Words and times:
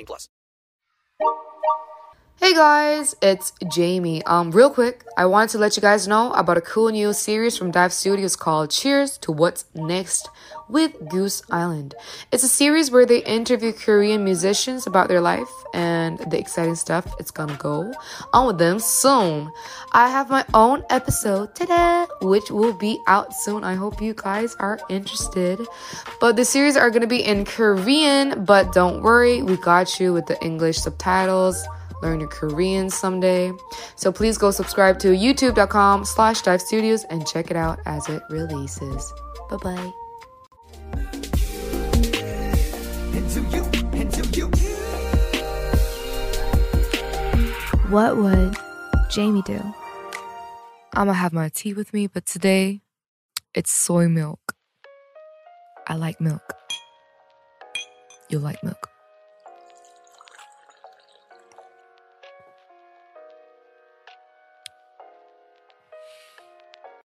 18 0.00 0.06
plus. 0.06 0.28
Hey 2.36 2.54
guys, 2.54 3.14
it's 3.20 3.52
Jamie. 3.70 4.22
Um, 4.24 4.50
real 4.50 4.70
quick, 4.70 5.04
I 5.18 5.26
wanted 5.26 5.50
to 5.50 5.58
let 5.58 5.76
you 5.76 5.82
guys 5.82 6.08
know 6.08 6.32
about 6.32 6.56
a 6.56 6.62
cool 6.62 6.88
new 6.88 7.12
series 7.12 7.56
from 7.56 7.70
Dive 7.70 7.92
Studios 7.92 8.34
called 8.34 8.70
Cheers 8.70 9.18
to 9.18 9.30
What's 9.30 9.66
Next 9.74 10.26
with 10.70 10.92
Goose 11.08 11.42
Island. 11.50 11.94
It's 12.32 12.42
a 12.42 12.48
series 12.48 12.90
where 12.90 13.06
they 13.06 13.22
interview 13.24 13.72
Korean 13.72 14.24
musicians 14.24 14.86
about 14.86 15.08
their 15.08 15.20
life 15.20 15.50
and 15.74 16.18
the 16.30 16.38
exciting 16.38 16.74
stuff 16.74 17.06
it's 17.18 17.30
gonna 17.30 17.56
go 17.56 17.92
on 18.32 18.46
with 18.46 18.58
them 18.58 18.78
soon. 18.78 19.50
I 19.92 20.08
have 20.08 20.30
my 20.30 20.44
own 20.54 20.84
episode 20.90 21.54
today, 21.54 22.06
which 22.22 22.50
will 22.50 22.74
be 22.74 23.00
out 23.06 23.34
soon. 23.34 23.64
I 23.64 23.74
hope 23.74 24.00
you 24.00 24.14
guys 24.14 24.54
are 24.56 24.78
interested. 24.88 25.60
But 26.20 26.36
the 26.36 26.44
series 26.44 26.76
are 26.76 26.90
gonna 26.90 27.06
be 27.06 27.24
in 27.24 27.44
Korean, 27.44 28.44
but 28.44 28.72
don't 28.72 29.02
worry, 29.02 29.42
we 29.42 29.56
got 29.56 29.98
you 30.00 30.12
with 30.12 30.26
the 30.26 30.40
English 30.42 30.78
subtitles 30.78 31.66
learn 32.02 32.20
your 32.20 32.28
Korean 32.28 32.90
someday. 32.90 33.52
So 33.96 34.12
please 34.12 34.38
go 34.38 34.50
subscribe 34.50 34.98
to 35.00 35.08
youtube.com 35.08 36.04
slash 36.04 36.42
dive 36.42 36.62
studios 36.62 37.04
and 37.04 37.26
check 37.26 37.50
it 37.50 37.56
out 37.56 37.80
as 37.86 38.08
it 38.08 38.22
releases. 38.30 39.12
Bye 39.50 39.56
bye. 39.56 39.99
What 47.90 48.16
would 48.16 48.56
Jamie 49.08 49.42
do? 49.42 49.60
I'm 50.94 51.06
gonna 51.06 51.12
have 51.12 51.32
my 51.32 51.48
tea 51.48 51.72
with 51.72 51.94
me, 51.94 52.08
but 52.08 52.26
today 52.26 52.80
it's 53.54 53.70
soy 53.70 54.08
milk. 54.08 54.56
I 55.86 55.94
like 55.94 56.20
milk. 56.20 56.42
You 58.30 58.40
like 58.40 58.64
milk. 58.64 58.88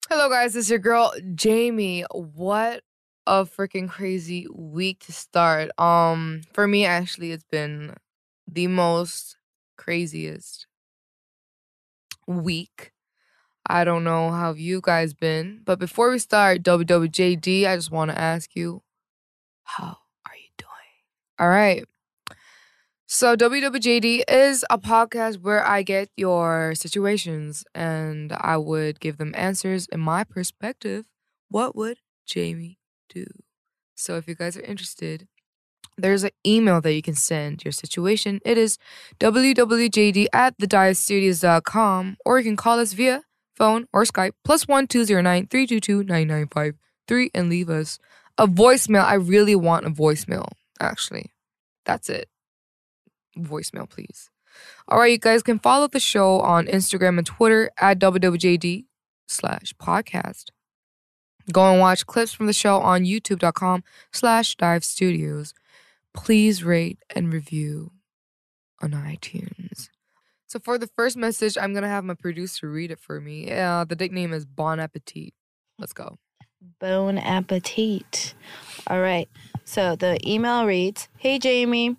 Hello, 0.09 0.29
guys. 0.29 0.55
It's 0.55 0.71
your 0.71 0.79
girl 0.79 1.13
Jamie. 1.35 2.05
What 2.13 2.85
a 3.27 3.45
freaking 3.45 3.89
crazy 3.89 4.47
week 4.53 5.01
to 5.01 5.13
start. 5.13 5.71
Um, 5.79 6.43
for 6.53 6.67
me, 6.67 6.85
actually, 6.85 7.33
it's 7.33 7.45
been 7.45 7.95
the 8.47 8.67
most 8.67 9.37
craziest 9.77 10.67
week. 12.27 12.93
I 13.67 13.85
don't 13.85 14.05
know 14.05 14.31
how 14.31 14.55
you 14.55 14.81
guys 14.83 15.15
been, 15.15 15.61
but 15.65 15.79
before 15.79 16.11
we 16.11 16.19
start 16.19 16.63
WWJD, 16.63 17.67
I 17.67 17.77
just 17.77 17.91
want 17.91 18.11
to 18.11 18.19
ask 18.19 18.57
you, 18.57 18.83
how 19.65 19.99
are 20.27 20.37
you 20.37 20.49
doing? 20.59 20.71
All 21.39 21.49
right. 21.49 21.85
So 23.07 23.37
WWJD 23.37 24.23
is 24.29 24.65
a 24.71 24.79
podcast 24.79 25.43
where 25.43 25.65
I 25.67 25.83
get 25.83 26.09
your 26.17 26.75
situations 26.75 27.65
and 27.75 28.33
I 28.33 28.57
would 28.57 29.01
give 29.01 29.19
them 29.19 29.35
answers 29.37 29.87
in 29.93 30.01
my 30.01 30.25
perspective. 30.25 31.05
What 31.49 31.77
would 31.77 31.99
Jamie 32.27 32.79
do? 33.13 33.27
So 33.95 34.17
if 34.17 34.27
you 34.27 34.35
guys 34.35 34.57
are 34.57 34.63
interested, 34.63 35.29
there's 35.99 36.25
an 36.25 36.31
email 36.47 36.81
that 36.81 36.95
you 36.95 37.03
can 37.03 37.15
send 37.15 37.65
your 37.65 37.73
situation. 37.73 38.41
It 38.45 38.57
is 38.59 38.79
wwjd 39.21 40.27
at 40.33 40.59
thedivestudios.com 40.59 42.17
or 42.25 42.39
you 42.39 42.45
can 42.45 42.57
call 42.57 42.79
us 42.79 42.93
via 42.93 43.23
phone 43.57 43.87
or 43.93 44.05
Skype 44.05 44.33
plus 44.45 44.67
one 44.67 44.87
two 44.87 45.05
zero 45.05 45.21
nine 45.21 45.47
three 45.47 45.67
two 45.67 45.81
two 45.81 46.03
nine 46.03 46.29
nine 46.29 46.49
five 46.49 46.75
three 47.07 47.31
and 47.35 47.51
leave 47.51 47.69
us 47.69 47.99
a 48.39 48.47
voicemail. 48.47 49.05
I 49.05 49.15
really 49.15 49.55
want 49.55 49.87
a 49.87 49.91
voicemail, 49.91 50.49
actually. 50.81 51.31
That's 51.85 52.09
it 52.09 52.29
voicemail, 53.37 53.89
please. 53.89 54.31
All 54.89 54.99
right, 54.99 55.13
you 55.13 55.19
guys 55.19 55.43
can 55.43 55.59
follow 55.59 55.89
the 55.89 56.01
show 56.01 56.41
on 56.41 56.67
Instagram 56.67 57.19
and 57.19 57.27
Twitter 57.27 57.71
at 57.79 57.99
WWJD 57.99 58.85
slash 59.27 59.73
podcast. 59.81 60.47
Go 61.51 61.71
and 61.71 61.81
watch 61.81 62.07
clips 62.07 62.33
from 62.33 62.47
the 62.47 62.53
show 62.53 62.79
on 62.79 63.03
youtube.com 63.03 63.83
slash 64.13 64.57
dive 64.57 64.85
studios. 64.85 65.55
Please 66.15 66.63
rate 66.63 66.99
and 67.15 67.33
review 67.33 67.93
on 68.83 68.91
iTunes. 68.93 69.89
So 70.47 70.59
for 70.59 70.77
the 70.77 70.89
first 70.99 71.17
message, 71.17 71.57
I'm 71.57 71.73
to 71.75 71.89
have 71.89 72.05
my 72.05 72.15
producer 72.15 72.69
read 72.69 72.91
it 72.91 73.01
for 73.01 73.21
me. 73.21 73.51
Uh, 73.51 73.85
the 73.85 73.97
nickname 73.97 74.33
is 74.35 74.45
Bon 74.45 74.79
Appetit. 74.79 75.33
Let's 75.79 75.95
go. 75.95 76.19
Bon 76.79 77.19
appetit. 77.19 78.35
All 78.87 79.01
right. 79.01 79.29
So 79.65 79.97
the 79.97 80.19
email 80.29 80.67
reads 80.67 81.09
Hey, 81.17 81.39
Jamie. 81.39 81.97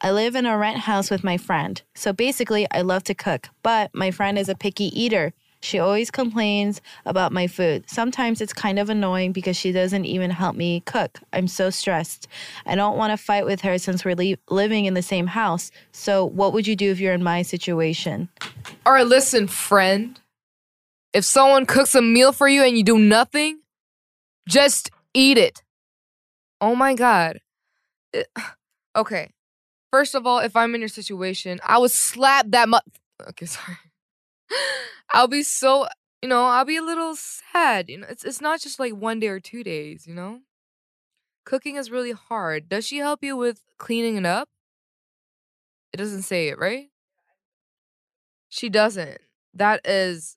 I 0.00 0.10
live 0.10 0.34
in 0.34 0.44
a 0.44 0.58
rent 0.58 0.78
house 0.78 1.10
with 1.10 1.24
my 1.24 1.38
friend. 1.38 1.80
So 1.94 2.12
basically, 2.12 2.66
I 2.70 2.82
love 2.82 3.04
to 3.04 3.14
cook, 3.14 3.48
but 3.62 3.90
my 3.94 4.10
friend 4.10 4.38
is 4.38 4.48
a 4.48 4.54
picky 4.54 4.86
eater. 5.00 5.32
She 5.64 5.78
always 5.78 6.10
complains 6.10 6.82
about 7.06 7.32
my 7.32 7.46
food. 7.46 7.88
Sometimes 7.88 8.42
it's 8.42 8.52
kind 8.52 8.78
of 8.78 8.90
annoying 8.90 9.32
because 9.32 9.56
she 9.56 9.72
doesn't 9.72 10.04
even 10.04 10.30
help 10.30 10.56
me 10.56 10.80
cook. 10.84 11.18
I'm 11.32 11.48
so 11.48 11.70
stressed. 11.70 12.28
I 12.66 12.74
don't 12.74 12.98
want 12.98 13.12
to 13.12 13.16
fight 13.16 13.46
with 13.46 13.62
her 13.62 13.78
since 13.78 14.04
we're 14.04 14.14
li- 14.14 14.38
living 14.50 14.84
in 14.84 14.92
the 14.92 15.00
same 15.02 15.26
house. 15.26 15.70
So, 15.92 16.26
what 16.26 16.52
would 16.52 16.66
you 16.66 16.76
do 16.76 16.90
if 16.90 17.00
you're 17.00 17.14
in 17.14 17.22
my 17.22 17.40
situation? 17.40 18.28
All 18.84 18.92
right, 18.92 19.06
listen, 19.06 19.46
friend. 19.46 20.20
If 21.14 21.24
someone 21.24 21.64
cooks 21.64 21.94
a 21.94 22.02
meal 22.02 22.32
for 22.32 22.46
you 22.46 22.62
and 22.62 22.76
you 22.76 22.84
do 22.84 22.98
nothing, 22.98 23.60
just 24.46 24.90
eat 25.14 25.38
it. 25.38 25.62
Oh 26.60 26.74
my 26.74 26.94
God. 26.94 27.40
It- 28.12 28.28
okay. 28.96 29.30
First 29.90 30.14
of 30.14 30.26
all, 30.26 30.40
if 30.40 30.56
I'm 30.56 30.74
in 30.74 30.82
your 30.82 30.88
situation, 30.88 31.58
I 31.64 31.78
would 31.78 31.90
slap 31.92 32.46
that 32.50 32.68
mu- 32.68 32.78
Okay, 33.28 33.46
sorry. 33.46 33.78
I'll 35.12 35.28
be 35.28 35.42
so, 35.42 35.86
you 36.22 36.28
know, 36.28 36.44
I'll 36.46 36.64
be 36.64 36.76
a 36.76 36.82
little 36.82 37.14
sad. 37.16 37.88
You 37.88 37.98
know, 37.98 38.06
it's 38.08 38.24
it's 38.24 38.40
not 38.40 38.60
just 38.60 38.78
like 38.78 38.92
one 38.94 39.20
day 39.20 39.28
or 39.28 39.40
two 39.40 39.62
days, 39.64 40.06
you 40.06 40.14
know? 40.14 40.40
Cooking 41.44 41.76
is 41.76 41.90
really 41.90 42.12
hard. 42.12 42.68
Does 42.68 42.86
she 42.86 42.98
help 42.98 43.22
you 43.24 43.34
with 43.36 43.62
cleaning 43.78 44.16
it 44.16 44.26
up? 44.26 44.48
It 45.92 45.96
doesn't 45.96 46.22
say 46.22 46.48
it, 46.48 46.58
right? 46.58 46.90
She 48.48 48.68
doesn't. 48.68 49.20
That 49.54 49.86
is 49.86 50.36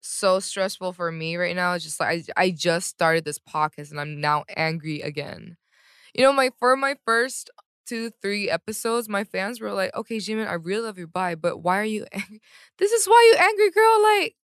so 0.00 0.38
stressful 0.40 0.92
for 0.92 1.10
me 1.10 1.36
right 1.36 1.56
now. 1.56 1.72
It's 1.74 1.84
just 1.84 2.00
like 2.00 2.24
I, 2.36 2.42
I 2.44 2.50
just 2.50 2.88
started 2.88 3.24
this 3.24 3.38
podcast 3.38 3.90
and 3.90 4.00
I'm 4.00 4.20
now 4.20 4.44
angry 4.56 5.00
again. 5.00 5.56
You 6.14 6.24
know, 6.24 6.32
my 6.32 6.50
for 6.58 6.76
my 6.76 6.96
first 7.06 7.50
two, 7.86 8.10
three 8.22 8.50
episodes, 8.50 9.08
my 9.08 9.24
fans 9.24 9.60
were 9.60 9.72
like, 9.72 9.94
okay, 9.94 10.18
Jimin, 10.18 10.48
I 10.48 10.54
really 10.54 10.82
love 10.82 10.98
your 10.98 11.06
bye, 11.06 11.34
but 11.34 11.58
why 11.58 11.78
are 11.78 11.84
you 11.84 12.06
angry? 12.12 12.40
This 12.78 12.92
is 12.92 13.06
why 13.06 13.32
you 13.32 13.38
angry, 13.44 13.70
girl. 13.70 14.02
Like, 14.02 14.36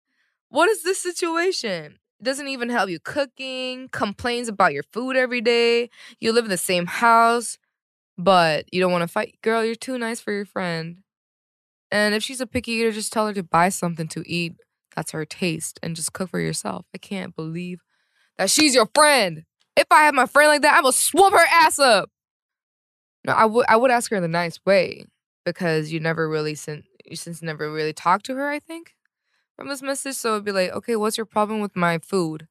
what 0.51 0.69
is 0.69 0.83
this 0.83 0.99
situation? 1.01 1.99
Doesn't 2.23 2.49
even 2.49 2.69
help 2.69 2.91
you 2.91 3.01
cooking, 3.01 3.89
complains 3.91 4.49
about 4.49 4.75
your 4.75 4.83
food 4.83 5.17
every 5.17 5.41
day. 5.41 5.91
You 6.21 6.33
live 6.33 6.45
in 6.45 6.51
the 6.51 6.57
same 6.59 6.87
house, 6.87 7.59
but 8.19 8.67
you 8.73 8.81
don't 8.81 8.93
want 8.93 9.03
to 9.03 9.09
fight. 9.09 9.39
Girl, 9.43 9.65
you're 9.65 9.75
too 9.75 9.99
nice 9.99 10.21
for 10.21 10.33
your 10.33 10.45
friend. 10.45 10.99
And 11.91 12.15
if 12.15 12.23
she's 12.23 12.41
a 12.41 12.47
picky 12.47 12.73
eater, 12.73 12.93
just 12.93 13.13
tell 13.13 13.27
her 13.27 13.35
to 13.35 13.43
buy 13.43 13.69
something 13.69 14.09
to 14.09 14.23
eat 14.27 14.55
that's 14.97 15.13
her 15.13 15.25
taste 15.25 15.79
and 15.83 15.97
just 15.97 16.13
cook 16.13 16.31
for 16.31 16.41
yourself. 16.41 16.87
I 16.95 16.99
can't 16.99 17.35
believe 17.35 17.81
that 18.39 18.51
she's 18.51 18.75
your 18.75 18.89
friend. 18.95 19.45
If 19.77 19.87
I 19.91 20.03
had 20.05 20.15
my 20.15 20.27
friend 20.27 20.49
like 20.49 20.63
that, 20.63 20.77
I 20.77 20.83
would 20.83 20.95
swoop 20.95 21.33
her 21.33 21.47
ass 21.53 21.79
up. 21.79 22.11
No, 23.25 23.33
I 23.33 23.45
would 23.45 23.67
I 23.69 23.77
would 23.77 23.91
ask 23.91 24.11
her 24.11 24.17
in 24.17 24.25
a 24.25 24.29
nice 24.29 24.59
way 24.65 25.05
because 25.45 25.93
you 25.93 26.01
never 26.01 26.29
really 26.29 26.55
since 26.55 26.87
you 27.05 27.17
since 27.17 27.43
never 27.43 27.71
really 27.71 27.93
talked 27.93 28.27
to 28.27 28.35
her, 28.35 28.49
I 28.49 28.59
think, 28.59 28.95
from 29.57 29.69
this 29.69 29.83
message. 29.83 30.17
So 30.17 30.33
it'd 30.33 30.45
be 30.45 30.53
like, 30.53 30.73
okay, 30.73 30.97
what's 30.97 31.17
your 31.19 31.27
problem 31.27 31.61
with 31.61 31.77
my 31.77 31.99
food? 31.99 32.49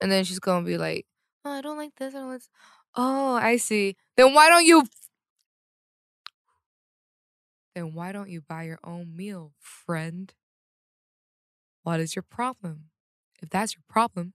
And 0.00 0.10
then 0.10 0.24
she's 0.24 0.38
gonna 0.38 0.64
be 0.66 0.78
like, 0.78 1.06
oh, 1.44 1.52
I 1.52 1.60
don't 1.60 1.76
like 1.76 1.94
this. 1.96 2.14
I 2.14 2.18
don't 2.18 2.30
like 2.30 2.40
this. 2.40 2.48
Oh, 2.94 3.34
I 3.34 3.56
see. 3.56 3.96
Then 4.16 4.34
why 4.34 4.48
don't 4.48 4.66
you? 4.66 4.84
Then 7.74 7.94
why 7.94 8.12
don't 8.12 8.28
you 8.28 8.42
buy 8.42 8.64
your 8.64 8.80
own 8.84 9.16
meal, 9.16 9.52
friend? 9.58 10.32
What 11.82 12.00
is 12.00 12.14
your 12.14 12.22
problem? 12.22 12.90
If 13.42 13.48
that's 13.50 13.74
your 13.74 13.82
problem, 13.88 14.34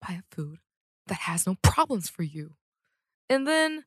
buy 0.00 0.14
a 0.14 0.34
food 0.34 0.58
that 1.06 1.20
has 1.20 1.46
no 1.46 1.56
problems 1.62 2.08
for 2.08 2.22
you. 2.22 2.52
And 3.28 3.46
then 3.46 3.84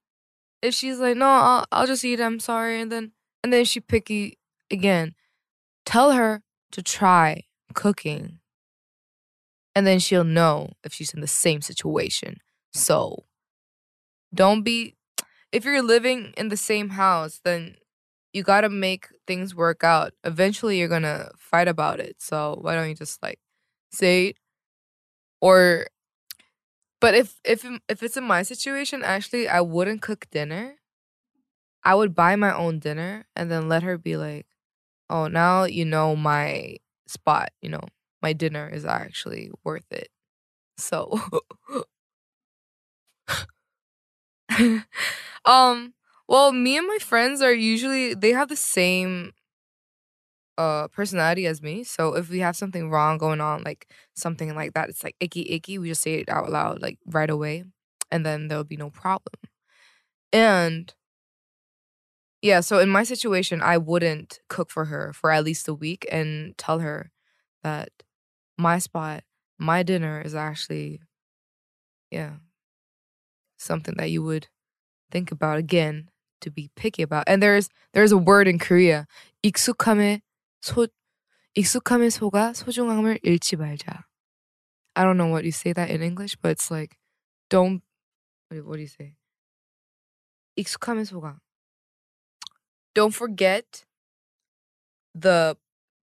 if 0.62 0.74
she's 0.74 1.00
like, 1.00 1.18
no, 1.18 1.28
I'll, 1.28 1.66
I'll 1.72 1.88
just 1.88 2.06
eat. 2.06 2.20
it, 2.20 2.24
I'm 2.24 2.40
sorry, 2.40 2.82
and 2.82 2.92
then 2.92 3.12
and 3.44 3.52
then 3.52 3.66
she 3.66 3.80
picky 3.80 4.38
again, 4.70 5.16
tell 5.86 6.12
her 6.12 6.44
to 6.72 6.82
try 6.82 7.44
cooking, 7.74 8.40
and 9.76 9.86
then 9.88 10.00
she'll 10.00 10.24
know 10.24 10.72
if 10.84 10.94
she's 10.94 11.14
in 11.14 11.22
the 11.22 11.28
same 11.28 11.62
situation. 11.62 12.38
So, 12.74 13.26
don't 14.34 14.64
be 14.64 14.96
if 15.52 15.66
you're 15.66 15.82
living 15.82 16.34
in 16.38 16.50
the 16.50 16.58
same 16.58 16.90
house, 16.90 17.42
then 17.44 17.76
you 18.34 18.44
gotta 18.44 18.70
make 18.70 19.08
things 19.28 19.54
work 19.56 19.84
out. 19.84 20.14
Eventually, 20.24 20.80
you're 20.80 20.88
gonna 20.88 21.30
fight 21.38 21.68
about 21.68 22.00
it. 22.00 22.16
So 22.20 22.58
why 22.62 22.76
don't 22.76 22.90
you 22.90 22.96
just 22.96 23.22
like 23.22 23.40
say, 23.92 24.36
or, 25.42 25.88
but 27.02 27.16
if 27.16 27.40
if 27.46 27.66
if 27.90 28.04
it's 28.04 28.18
in 28.18 28.26
my 28.26 28.44
situation, 28.44 29.04
actually, 29.04 29.50
I 29.50 29.62
wouldn't 29.62 30.04
cook 30.04 30.28
dinner. 30.32 30.78
I 31.84 31.96
would 31.96 32.14
buy 32.16 32.36
my 32.36 32.54
own 32.56 32.80
dinner 32.80 33.26
and 33.36 33.50
then 33.52 33.68
let 33.70 33.84
her 33.84 33.98
be 33.98 34.18
like, 34.18 34.46
"Oh, 35.10 35.28
now 35.28 35.64
you 35.66 35.86
know 35.86 36.16
my 36.16 36.78
spot. 37.08 37.52
You 37.62 37.70
know 37.70 37.82
my 38.22 38.34
dinner 38.34 38.70
is 38.70 38.86
actually 38.86 39.52
worth 39.64 39.92
it." 39.92 40.10
So, 40.78 41.20
um, 45.46 45.94
well, 46.28 46.52
me 46.52 46.78
and 46.78 46.88
my 46.88 46.98
friends 47.00 47.42
are 47.42 47.54
usually 47.54 48.14
they 48.14 48.32
have 48.32 48.50
the 48.50 48.56
same 48.56 49.32
uh 50.62 50.88
personality 50.90 51.46
as 51.48 51.62
me. 51.62 51.84
So 51.84 52.16
if 52.16 52.30
we 52.30 52.40
have 52.40 52.56
something 52.56 52.90
wrong 52.90 53.18
going 53.18 53.42
on, 53.42 53.64
like 53.64 53.88
something 54.16 54.56
like 54.56 54.74
that, 54.74 54.90
it's 54.90 55.04
like 55.04 55.16
icky 55.20 55.44
icky, 55.50 55.78
we 55.80 55.90
just 55.90 56.02
say 56.02 56.16
it 56.16 56.30
out 56.30 56.52
loud 56.52 56.82
like 56.82 57.00
right 57.06 57.30
away 57.30 57.64
and 58.12 58.26
then 58.26 58.48
there'll 58.48 58.64
be 58.64 58.78
no 58.78 58.90
problem. 58.90 59.40
And 60.34 60.94
yeah, 62.42 62.62
so 62.62 62.80
in 62.80 62.90
my 62.90 63.04
situation, 63.04 63.62
I 63.62 63.78
wouldn't 63.78 64.40
cook 64.50 64.72
for 64.72 64.86
her 64.86 65.14
for 65.14 65.32
at 65.32 65.44
least 65.44 65.68
a 65.68 65.74
week 65.74 66.08
and 66.12 66.58
tell 66.58 66.80
her 66.80 67.12
that 67.64 67.90
my 68.58 68.80
spot, 68.80 69.24
my 69.60 69.84
dinner 69.84 70.22
is 70.22 70.36
actually 70.36 71.02
yeah, 72.12 72.34
something 73.58 73.96
that 73.98 74.12
you 74.12 74.22
would 74.22 74.48
think 75.12 75.32
about 75.32 75.58
again 75.58 76.10
to 76.42 76.52
be 76.52 76.70
picky 76.76 77.02
about. 77.04 77.24
And 77.28 77.42
there's 77.42 77.70
there's 77.94 78.12
a 78.12 78.18
word 78.18 78.48
in 78.48 78.60
Korea, 78.60 79.08
iksukame 79.44 80.22
소 80.61 80.87
익숙함에 81.55 82.11
속아 82.11 82.53
소중함을 82.53 83.21
잃지 83.23 83.57
말자. 83.57 84.07
I 84.95 85.05
don't 85.05 85.17
know 85.17 85.31
what 85.31 85.45
you 85.45 85.53
say 85.53 85.73
that 85.73 85.91
in 85.91 86.03
English, 86.03 86.37
but 86.37 86.51
it's 86.51 86.71
like 86.71 86.99
don't 87.49 87.83
what 88.49 88.63
what 88.65 88.77
do 88.77 88.83
you 88.83 88.89
say? 88.89 89.17
익숙함에 90.57 91.05
속아. 91.05 91.41
Don't 92.95 93.15
forget 93.15 93.85
the 95.15 95.57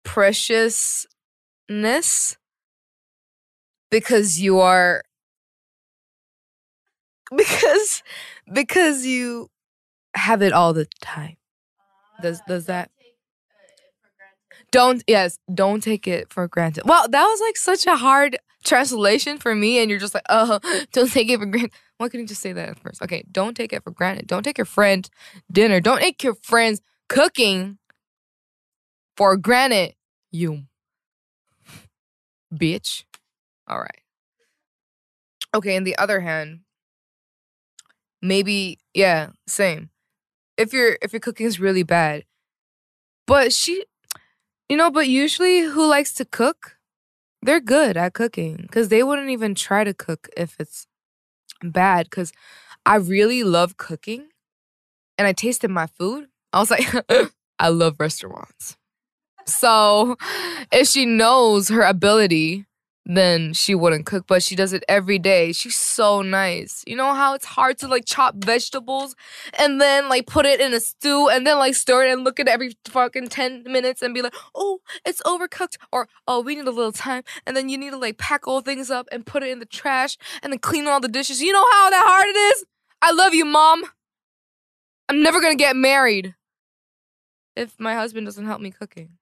preciousness 0.03 1.07
because 3.89 4.39
you 4.39 4.59
are 4.59 5.03
because 7.35 8.03
because 8.51 9.05
you 9.05 9.49
have 10.15 10.41
it 10.41 10.53
all 10.53 10.73
the 10.73 10.87
time. 11.01 11.37
Does 12.21 12.41
does 12.47 12.65
that 12.65 12.89
don't 14.72 15.04
yes, 15.06 15.38
don't 15.54 15.82
take 15.82 16.08
it 16.08 16.32
for 16.32 16.48
granted. 16.48 16.84
Well, 16.86 17.06
that 17.08 17.24
was 17.24 17.40
like 17.40 17.56
such 17.56 17.86
a 17.86 17.96
hard 17.96 18.38
translation 18.64 19.38
for 19.38 19.54
me, 19.54 19.78
and 19.78 19.88
you're 19.88 20.00
just 20.00 20.14
like, 20.14 20.26
oh, 20.28 20.58
don't 20.92 21.12
take 21.12 21.30
it 21.30 21.38
for 21.38 21.46
granted. 21.46 21.72
Why 21.98 22.08
couldn't 22.08 22.22
you 22.22 22.28
just 22.28 22.42
say 22.42 22.52
that 22.52 22.70
at 22.70 22.78
first? 22.80 23.00
Okay, 23.02 23.24
don't 23.30 23.56
take 23.56 23.72
it 23.72 23.84
for 23.84 23.92
granted. 23.92 24.26
Don't 24.26 24.42
take 24.42 24.58
your 24.58 24.64
friend 24.64 25.08
dinner. 25.52 25.80
Don't 25.80 26.00
take 26.00 26.24
your 26.24 26.34
friends 26.34 26.80
cooking 27.08 27.78
for 29.16 29.36
granted. 29.36 29.94
You 30.32 30.64
bitch. 32.52 33.04
All 33.68 33.78
right. 33.78 34.00
Okay, 35.54 35.76
on 35.76 35.84
the 35.84 35.96
other 35.98 36.20
hand, 36.20 36.60
maybe 38.20 38.78
yeah, 38.94 39.30
same. 39.46 39.90
If 40.56 40.72
your 40.72 40.96
if 41.02 41.12
your 41.12 41.20
cooking 41.20 41.46
is 41.46 41.60
really 41.60 41.82
bad, 41.82 42.24
but 43.26 43.52
she, 43.52 43.84
you 44.68 44.76
know, 44.76 44.90
but 44.90 45.08
usually 45.08 45.60
who 45.60 45.86
likes 45.86 46.12
to 46.14 46.24
cook, 46.24 46.76
they're 47.42 47.60
good 47.60 47.96
at 47.96 48.14
cooking 48.14 48.56
because 48.62 48.88
they 48.88 49.02
wouldn't 49.02 49.30
even 49.30 49.54
try 49.54 49.84
to 49.84 49.94
cook 49.94 50.28
if 50.36 50.56
it's 50.58 50.86
bad. 51.62 52.06
Because 52.08 52.32
I 52.86 52.96
really 52.96 53.44
love 53.44 53.76
cooking, 53.76 54.28
and 55.18 55.26
I 55.26 55.32
tasted 55.32 55.70
my 55.70 55.86
food. 55.86 56.28
I 56.52 56.60
was 56.60 56.70
like, 56.70 56.86
I 57.58 57.68
love 57.68 57.96
restaurants. 57.98 58.76
So 59.46 60.16
if 60.72 60.88
she 60.88 61.06
knows 61.06 61.68
her 61.68 61.82
ability, 61.82 62.66
then 63.04 63.52
she 63.52 63.74
wouldn't 63.74 64.06
cook, 64.06 64.26
but 64.28 64.42
she 64.42 64.54
does 64.54 64.72
it 64.72 64.84
every 64.88 65.18
day. 65.18 65.52
She's 65.52 65.76
so 65.76 66.22
nice. 66.22 66.84
You 66.86 66.94
know 66.94 67.14
how 67.14 67.34
it's 67.34 67.44
hard 67.44 67.78
to 67.78 67.88
like 67.88 68.04
chop 68.06 68.36
vegetables 68.36 69.16
and 69.58 69.80
then 69.80 70.08
like 70.08 70.26
put 70.26 70.46
it 70.46 70.60
in 70.60 70.72
a 70.72 70.78
stew 70.78 71.28
and 71.28 71.44
then 71.44 71.58
like 71.58 71.74
stir 71.74 72.04
it 72.04 72.12
and 72.12 72.22
look 72.22 72.38
at 72.38 72.46
it 72.46 72.52
every 72.52 72.76
fucking 72.86 73.28
10 73.28 73.64
minutes 73.64 74.02
and 74.02 74.14
be 74.14 74.22
like, 74.22 74.34
oh, 74.54 74.78
it's 75.04 75.20
overcooked 75.22 75.78
or 75.90 76.08
oh, 76.28 76.40
we 76.40 76.54
need 76.54 76.66
a 76.66 76.70
little 76.70 76.92
time. 76.92 77.24
And 77.44 77.56
then 77.56 77.68
you 77.68 77.76
need 77.76 77.90
to 77.90 77.98
like 77.98 78.18
pack 78.18 78.46
all 78.46 78.60
things 78.60 78.90
up 78.90 79.08
and 79.10 79.26
put 79.26 79.42
it 79.42 79.50
in 79.50 79.58
the 79.58 79.66
trash 79.66 80.16
and 80.42 80.52
then 80.52 80.60
clean 80.60 80.86
all 80.86 81.00
the 81.00 81.08
dishes. 81.08 81.42
You 81.42 81.52
know 81.52 81.66
how 81.72 81.90
that 81.90 82.04
hard 82.06 82.26
it 82.28 82.38
is? 82.38 82.64
I 83.02 83.10
love 83.10 83.34
you, 83.34 83.44
mom. 83.44 83.82
I'm 85.08 85.22
never 85.22 85.40
gonna 85.40 85.56
get 85.56 85.74
married 85.74 86.36
if 87.56 87.78
my 87.80 87.94
husband 87.94 88.26
doesn't 88.26 88.46
help 88.46 88.60
me 88.60 88.70
cooking. 88.70 89.18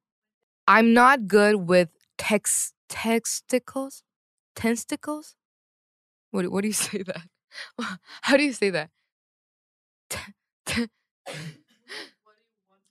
I'm 0.68 0.92
not 0.92 1.26
good 1.26 1.66
with 1.66 1.88
text 2.18 2.74
testicles, 2.90 4.02
testicles. 4.56 5.37
What 6.32 6.50
what 6.50 6.62
do 6.62 6.69
you 6.69 6.75
say 6.88 7.02
that? 7.04 7.22
How 8.22 8.37
do 8.37 8.44
you 8.44 8.52
say 8.52 8.70
that? 8.70 8.90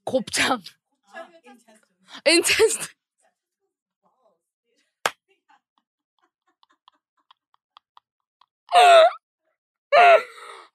곱창. 0.06 0.63
Intestine. 2.25 2.88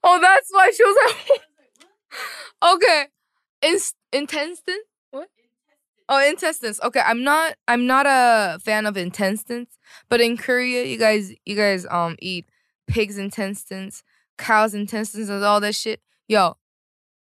oh, 0.03 0.21
that's 0.21 0.49
why 0.53 0.71
she 0.71 0.85
was 0.85 0.97
like. 1.06 1.41
okay, 2.75 3.06
In- 3.62 3.79
intestine. 4.12 4.83
What? 6.08 6.24
Oh, 6.25 6.29
intestines. 6.29 6.79
Okay, 6.82 7.01
I'm 7.06 7.24
not. 7.24 7.56
I'm 7.68 7.86
not 7.86 8.06
a 8.08 8.60
fan 8.63 8.86
of 8.86 8.98
intestines, 8.98 9.77
but 10.10 10.20
in 10.20 10.38
Korea, 10.38 10.84
you 10.86 10.98
guys, 10.98 11.34
you 11.46 11.56
guys, 11.56 11.86
um, 11.89 12.15
eat 12.20 12.50
pigs' 12.88 13.18
intestines, 13.18 14.03
cows' 14.38 14.74
intestines, 14.74 15.29
and 15.29 15.44
all 15.44 15.60
that 15.60 15.75
shit. 15.75 16.01
Yo, 16.27 16.58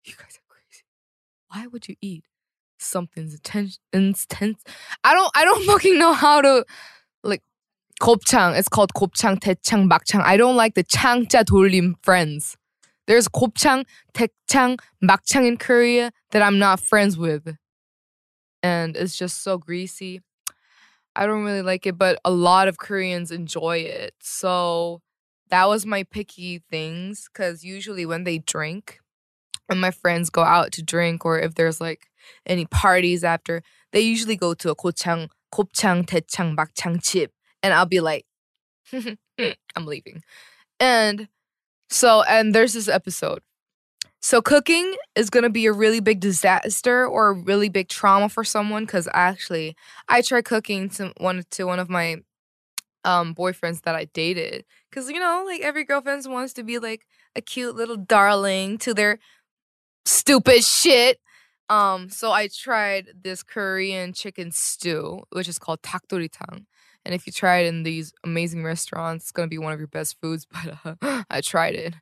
you 0.03 0.13
guys 0.17 0.37
are 0.37 0.47
crazy. 0.49 0.83
Why 1.49 1.67
would 1.67 1.87
you 1.87 1.95
eat 2.01 2.23
something's 2.79 3.35
intestines? 3.35 4.63
I 5.03 5.13
don't. 5.13 5.31
I 5.35 5.45
don't 5.45 5.63
fucking 5.65 5.99
know 5.99 6.13
how 6.13 6.41
to 6.41 6.65
like 7.23 7.43
곱창. 8.01 8.57
It's 8.57 8.69
called 8.69 8.93
곱창, 8.95 9.39
대창, 9.39 9.87
막창. 9.87 10.21
I 10.23 10.35
don't 10.35 10.55
like 10.55 10.73
the 10.73 10.83
창자 10.83 11.43
돌림 11.43 11.93
friends. 12.01 12.57
There's 13.05 13.27
곱창, 13.27 13.85
대창, 14.13 14.79
막창 15.03 15.45
in 15.47 15.57
Korea 15.57 16.11
that 16.31 16.41
I'm 16.41 16.57
not 16.57 16.79
friends 16.79 17.17
with. 17.17 17.55
And 18.61 18.95
it's 18.95 19.17
just 19.17 19.43
so 19.43 19.57
greasy. 19.57 20.21
I 21.15 21.25
don't 21.25 21.43
really 21.43 21.61
like 21.61 21.85
it, 21.85 21.97
but 21.97 22.19
a 22.25 22.31
lot 22.31 22.67
of 22.67 22.77
Koreans 22.77 23.31
enjoy 23.31 23.77
it. 23.79 24.13
So 24.19 25.01
that 25.49 25.67
was 25.67 25.85
my 25.85 26.03
picky 26.03 26.63
things 26.71 27.29
because 27.31 27.63
usually 27.63 28.05
when 28.05 28.23
they 28.23 28.39
drink, 28.39 28.99
when 29.67 29.79
my 29.79 29.91
friends 29.91 30.29
go 30.29 30.43
out 30.43 30.71
to 30.73 30.81
drink, 30.83 31.25
or 31.25 31.39
if 31.39 31.55
there's 31.55 31.79
like 31.79 32.07
any 32.45 32.65
parties 32.65 33.23
after, 33.23 33.61
they 33.91 33.99
usually 33.99 34.35
go 34.35 34.53
to 34.55 34.71
a 34.71 34.75
고창, 34.75 35.29
곱창, 35.53 36.05
대창, 36.05 36.55
막창 36.55 37.03
chip. 37.03 37.31
And 37.61 37.73
I'll 37.73 37.85
be 37.85 37.99
like, 37.99 38.25
I'm 38.91 39.85
leaving. 39.85 40.23
And 40.79 41.27
so, 41.89 42.23
and 42.23 42.55
there's 42.55 42.73
this 42.73 42.87
episode. 42.87 43.41
so, 44.20 44.42
cooking 44.42 44.94
is 45.14 45.30
gonna 45.30 45.50
be 45.50 45.66
a 45.66 45.72
really 45.72 46.00
big 46.00 46.20
disaster 46.20 47.06
or 47.06 47.28
a 47.28 47.32
really 47.34 47.68
big 47.68 47.88
trauma 47.88 48.28
for 48.28 48.44
someone. 48.44 48.86
Cause 48.86 49.08
actually, 49.14 49.76
I 50.08 50.22
tried 50.22 50.44
cooking 50.44 50.88
to 50.90 51.12
one 51.18 51.44
to 51.52 51.64
one 51.64 51.78
of 51.78 51.88
my 51.88 52.16
um 53.04 53.34
boyfriends 53.34 53.82
that 53.82 53.94
I 53.96 54.06
dated. 54.06 54.64
Cause 54.92 55.10
you 55.10 55.20
know, 55.20 55.44
like 55.46 55.62
every 55.62 55.84
girlfriend 55.84 56.24
wants 56.28 56.52
to 56.54 56.64
be 56.64 56.78
like 56.78 57.06
a 57.36 57.42
cute 57.42 57.76
little 57.76 57.96
darling 57.98 58.78
to 58.78 58.94
their 58.94 59.18
stupid 60.06 60.64
shit. 60.64 61.20
Um, 61.70 62.10
so 62.10 62.32
I 62.32 62.48
tried 62.48 63.08
this 63.22 63.42
Korean 63.42 64.12
chicken 64.14 64.52
stew, 64.52 65.22
which 65.32 65.48
is 65.48 65.58
called 65.58 65.82
takdoritang. 65.82 66.66
And 67.04 67.14
if 67.14 67.26
you 67.26 67.32
try 67.32 67.58
it 67.60 67.66
in 67.68 67.82
these 67.84 68.12
amazing 68.24 68.64
restaurants, 68.64 69.26
it's 69.26 69.32
gonna 69.32 69.48
be 69.48 69.58
one 69.58 69.72
of 69.72 69.78
your 69.80 69.88
best 69.88 70.16
foods. 70.20 70.46
But 70.52 71.00
uh, 71.02 71.24
I 71.30 71.40
tried 71.42 71.74
it. 71.76 71.94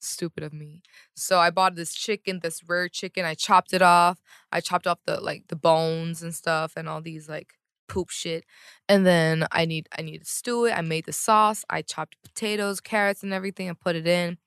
Stupid 0.00 0.44
of 0.44 0.52
me. 0.52 0.82
So 1.14 1.38
I 1.40 1.50
bought 1.50 1.74
this 1.74 1.94
chicken, 1.94 2.40
this 2.42 2.62
rare 2.68 2.88
chicken. 2.88 3.24
I 3.24 3.34
chopped 3.34 3.72
it 3.72 3.82
off. 3.82 4.20
I 4.52 4.60
chopped 4.60 4.86
off 4.86 5.00
the 5.06 5.20
like 5.20 5.44
the 5.48 5.56
bones 5.56 6.22
and 6.22 6.34
stuff 6.34 6.74
and 6.76 6.88
all 6.88 7.00
these 7.00 7.28
like 7.28 7.54
poop 7.88 8.10
shit. 8.10 8.44
And 8.88 9.06
then 9.06 9.46
I 9.50 9.64
need 9.64 9.88
I 9.98 10.02
need 10.02 10.18
to 10.18 10.24
stew 10.24 10.66
it. 10.66 10.72
I 10.72 10.82
made 10.82 11.06
the 11.06 11.12
sauce. 11.12 11.64
I 11.68 11.82
chopped 11.82 12.16
potatoes, 12.22 12.80
carrots, 12.80 13.22
and 13.22 13.32
everything 13.32 13.68
and 13.68 13.78
put 13.78 13.96
it 13.96 14.06
in. 14.06 14.38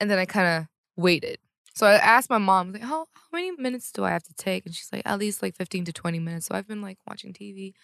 And 0.00 0.10
then 0.10 0.18
I 0.18 0.26
kind 0.26 0.46
of 0.46 0.66
waited. 1.02 1.38
So 1.74 1.86
I 1.86 1.94
asked 1.96 2.30
my 2.30 2.38
mom, 2.38 2.72
like, 2.72 2.82
how 2.82 3.06
how 3.12 3.28
many 3.32 3.50
minutes 3.52 3.92
do 3.92 4.04
I 4.04 4.10
have 4.10 4.22
to 4.24 4.34
take? 4.34 4.64
And 4.66 4.74
she's 4.74 4.90
like, 4.92 5.02
at 5.04 5.18
least 5.18 5.42
like 5.42 5.54
15 5.56 5.84
to 5.86 5.92
20 5.92 6.18
minutes. 6.18 6.46
So 6.46 6.54
I've 6.54 6.68
been 6.68 6.82
like 6.82 6.98
watching 7.06 7.32
TV 7.32 7.74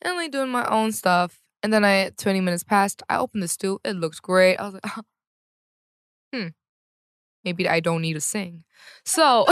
and 0.00 0.16
like 0.16 0.30
doing 0.32 0.50
my 0.50 0.66
own 0.66 0.92
stuff. 0.92 1.38
And 1.62 1.72
then 1.72 1.84
I 1.84 2.10
20 2.16 2.40
minutes 2.40 2.64
passed. 2.64 3.02
I 3.08 3.18
opened 3.18 3.42
the 3.42 3.48
stew. 3.48 3.78
It 3.84 3.96
looks 3.96 4.20
great. 4.20 4.56
I 4.56 4.64
was 4.64 4.74
like, 4.74 4.82
oh, 4.98 5.02
hmm. 6.32 6.48
Maybe 7.44 7.68
I 7.68 7.80
don't 7.80 8.02
need 8.02 8.14
to 8.14 8.20
sing. 8.20 8.64
So 9.04 9.46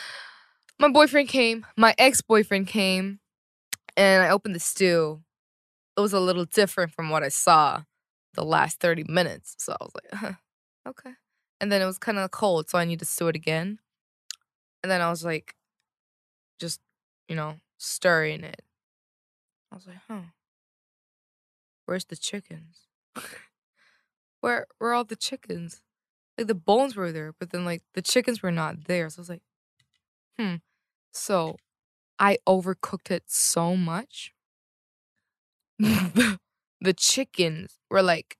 my 0.78 0.88
boyfriend 0.88 1.28
came, 1.28 1.66
my 1.76 1.94
ex-boyfriend 1.98 2.68
came, 2.68 3.20
and 3.96 4.22
I 4.22 4.30
opened 4.30 4.54
the 4.54 4.60
stew. 4.60 5.22
It 5.96 6.00
was 6.00 6.12
a 6.12 6.20
little 6.20 6.44
different 6.44 6.92
from 6.92 7.10
what 7.10 7.24
I 7.24 7.28
saw 7.28 7.82
the 8.34 8.44
last 8.44 8.78
30 8.78 9.04
minutes. 9.08 9.56
So 9.58 9.72
I 9.72 9.84
was 9.84 9.92
like, 9.94 10.14
huh, 10.14 10.32
okay. 10.88 11.10
And 11.60 11.72
then 11.72 11.82
it 11.82 11.86
was 11.86 11.98
kind 11.98 12.18
of 12.18 12.30
cold, 12.30 12.70
so 12.70 12.78
I 12.78 12.84
need 12.84 13.00
to 13.00 13.04
stew 13.04 13.26
it 13.26 13.34
again. 13.36 13.80
And 14.82 14.90
then 14.90 15.00
I 15.00 15.10
was 15.10 15.24
like, 15.24 15.56
just, 16.60 16.80
you 17.28 17.34
know, 17.34 17.56
stirring 17.78 18.44
it. 18.44 18.62
I 19.72 19.74
was 19.74 19.86
like, 19.86 19.98
huh. 20.06 20.30
Where's 21.86 22.04
the 22.04 22.16
chickens? 22.16 22.86
where 24.40 24.66
where 24.78 24.90
are 24.90 24.94
all 24.94 25.04
the 25.04 25.16
chickens? 25.16 25.80
Like 26.38 26.46
the 26.46 26.54
bones 26.54 26.94
were 26.94 27.10
there, 27.10 27.34
but 27.38 27.50
then 27.50 27.64
like 27.64 27.82
the 27.94 28.02
chickens 28.02 28.42
were 28.42 28.52
not 28.52 28.84
there. 28.84 29.10
So 29.10 29.18
I 29.18 29.22
was 29.22 29.28
like, 29.28 29.42
hmm. 30.38 30.54
So 31.12 31.56
I 32.18 32.38
overcooked 32.46 33.10
it 33.10 33.24
so 33.26 33.76
much. 33.76 34.32
the, 35.78 36.38
chickens 36.96 37.78
were 37.90 38.02
like 38.02 38.36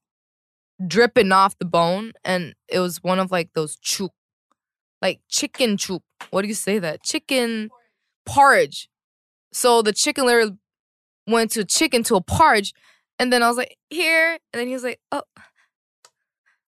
dripping 0.84 1.32
off 1.32 1.58
the 1.58 1.64
bone, 1.64 2.12
and 2.24 2.54
it 2.68 2.80
was 2.80 3.02
one 3.02 3.18
of 3.18 3.30
like 3.30 3.52
those 3.54 3.76
chook, 3.76 4.12
like 5.00 5.20
chicken 5.28 5.76
chook. 5.76 6.02
What 6.30 6.42
do 6.42 6.48
you 6.48 6.54
say 6.54 6.78
that? 6.78 7.02
Chicken 7.02 7.70
porridge. 8.26 8.88
So 9.52 9.82
the 9.82 9.92
chicken 9.92 10.26
literally 10.26 10.56
went 11.26 11.52
to 11.52 11.64
chicken 11.64 12.02
to 12.04 12.16
a 12.16 12.20
porridge, 12.20 12.74
and 13.18 13.32
then 13.32 13.42
I 13.42 13.48
was 13.48 13.56
like, 13.56 13.76
here, 13.90 14.38
and 14.52 14.60
then 14.60 14.66
he 14.66 14.74
was 14.74 14.84
like, 14.84 15.00
oh, 15.12 15.22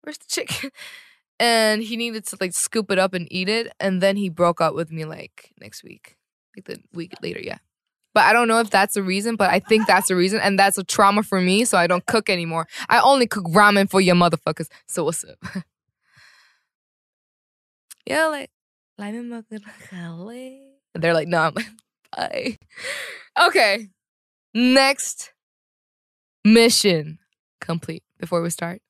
where's 0.01 0.17
the 0.17 0.25
chicken? 0.27 0.71
And 1.39 1.81
he 1.81 1.95
needed 1.95 2.25
to 2.27 2.37
like 2.41 2.53
scoop 2.53 2.91
it 2.91 2.99
up 2.99 3.13
and 3.13 3.27
eat 3.31 3.47
it, 3.47 3.71
and 3.79 4.01
then 4.01 4.17
he 4.17 4.29
broke 4.29 4.59
up 4.59 4.75
with 4.75 4.91
me 4.91 5.05
like 5.05 5.53
next 5.61 5.83
week, 5.83 6.17
like 6.55 6.65
the 6.65 6.79
week 6.93 7.13
later, 7.21 7.39
yeah. 7.41 7.59
But 8.13 8.23
I 8.25 8.33
don't 8.33 8.47
know 8.47 8.59
if 8.59 8.69
that's 8.69 8.95
the 8.95 9.03
reason, 9.03 9.35
but 9.37 9.49
I 9.49 9.59
think 9.59 9.87
that's 9.87 10.09
the 10.09 10.15
reason, 10.15 10.39
and 10.41 10.59
that's 10.59 10.77
a 10.77 10.83
trauma 10.83 11.23
for 11.23 11.39
me, 11.39 11.63
so 11.63 11.77
I 11.77 11.87
don't 11.87 12.05
cook 12.07 12.29
anymore. 12.29 12.67
I 12.89 12.99
only 12.99 13.27
cook 13.27 13.45
ramen 13.45 13.89
for 13.89 14.01
your 14.01 14.15
motherfuckers. 14.15 14.67
So 14.87 15.05
what's 15.05 15.23
up? 15.23 15.37
yeah, 18.05 18.27
like. 18.27 18.49
And 20.93 21.01
they're 21.03 21.13
like, 21.13 21.29
no, 21.29 21.39
I'm 21.39 21.53
like, 21.53 21.65
bye. 22.15 22.57
Okay, 23.47 23.87
next 24.53 25.31
mission 26.43 27.19
complete. 27.61 28.03
Before 28.19 28.41
we 28.41 28.49
start, 28.49 28.81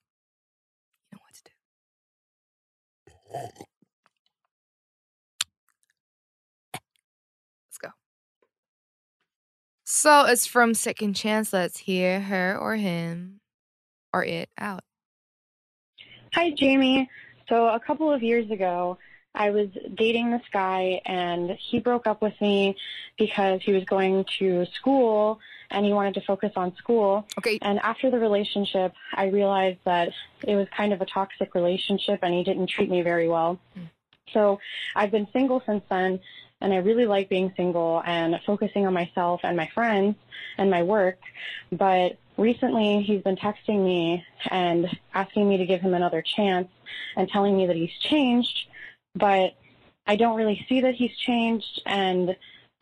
Let's 3.33 3.53
go. 7.79 7.89
So 9.83 10.25
it's 10.25 10.45
from 10.45 10.73
Second 10.73 11.15
Chance. 11.15 11.53
Let's 11.53 11.79
hear 11.79 12.21
her 12.21 12.57
or 12.57 12.75
him 12.75 13.39
or 14.13 14.23
it 14.23 14.49
out. 14.57 14.83
Hi, 16.33 16.51
Jamie. 16.51 17.09
So 17.47 17.67
a 17.67 17.79
couple 17.79 18.11
of 18.11 18.21
years 18.21 18.49
ago, 18.51 18.97
I 19.39 19.51
was 19.51 19.69
dating 19.95 20.31
this 20.31 20.41
guy, 20.51 21.01
and 21.05 21.51
he 21.51 21.79
broke 21.79 22.05
up 22.05 22.21
with 22.21 22.39
me 22.41 22.75
because 23.17 23.61
he 23.63 23.71
was 23.71 23.85
going 23.85 24.25
to 24.39 24.65
school 24.65 25.39
and 25.71 25.85
he 25.85 25.93
wanted 25.93 26.15
to 26.15 26.21
focus 26.21 26.51
on 26.57 26.75
school. 26.75 27.25
Okay. 27.37 27.57
And 27.61 27.79
after 27.79 28.11
the 28.11 28.19
relationship, 28.19 28.93
I 29.13 29.27
realized 29.27 29.79
that 29.85 30.09
it 30.43 30.55
was 30.55 30.67
kind 30.75 30.91
of 30.91 31.01
a 31.01 31.05
toxic 31.05 31.55
relationship, 31.55 32.19
and 32.21 32.33
he 32.33 32.43
didn't 32.43 32.67
treat 32.67 32.89
me 32.89 33.01
very 33.01 33.29
well. 33.29 33.59
Hmm. 33.75 33.83
So 34.33 34.59
I've 34.95 35.11
been 35.11 35.27
single 35.31 35.63
since 35.65 35.83
then, 35.89 36.19
and 36.59 36.73
I 36.73 36.77
really 36.77 37.05
like 37.05 37.29
being 37.29 37.53
single 37.55 38.03
and 38.05 38.39
focusing 38.45 38.85
on 38.85 38.93
myself 38.93 39.41
and 39.43 39.55
my 39.55 39.69
friends 39.73 40.15
and 40.57 40.69
my 40.69 40.83
work. 40.83 41.19
But 41.71 42.17
recently, 42.37 43.03
he's 43.03 43.21
been 43.21 43.37
texting 43.37 43.83
me 43.85 44.25
and 44.49 44.87
asking 45.13 45.47
me 45.47 45.57
to 45.57 45.65
give 45.65 45.81
him 45.81 45.93
another 45.93 46.21
chance 46.21 46.67
and 47.15 47.29
telling 47.29 47.55
me 47.55 47.67
that 47.67 47.75
he's 47.75 47.93
changed, 48.01 48.67
but 49.19 49.55
I 50.07 50.15
don't 50.15 50.37
really 50.37 50.65
see 50.69 50.81
that 50.81 50.95
he's 50.95 51.15
changed, 51.17 51.81
and 51.85 52.35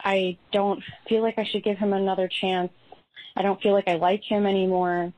I 0.04 0.38
don't 0.52 0.84
feel 1.10 1.22
like 1.22 1.38
I 1.38 1.46
should 1.46 1.64
give 1.64 1.78
him 1.78 1.94
another 1.94 2.28
chance. 2.28 2.72
I 3.36 3.42
don't 3.42 3.62
feel 3.62 3.74
like 3.74 3.88
I 3.88 3.96
like 3.96 4.24
him 4.24 4.46
anymore. 4.46 5.14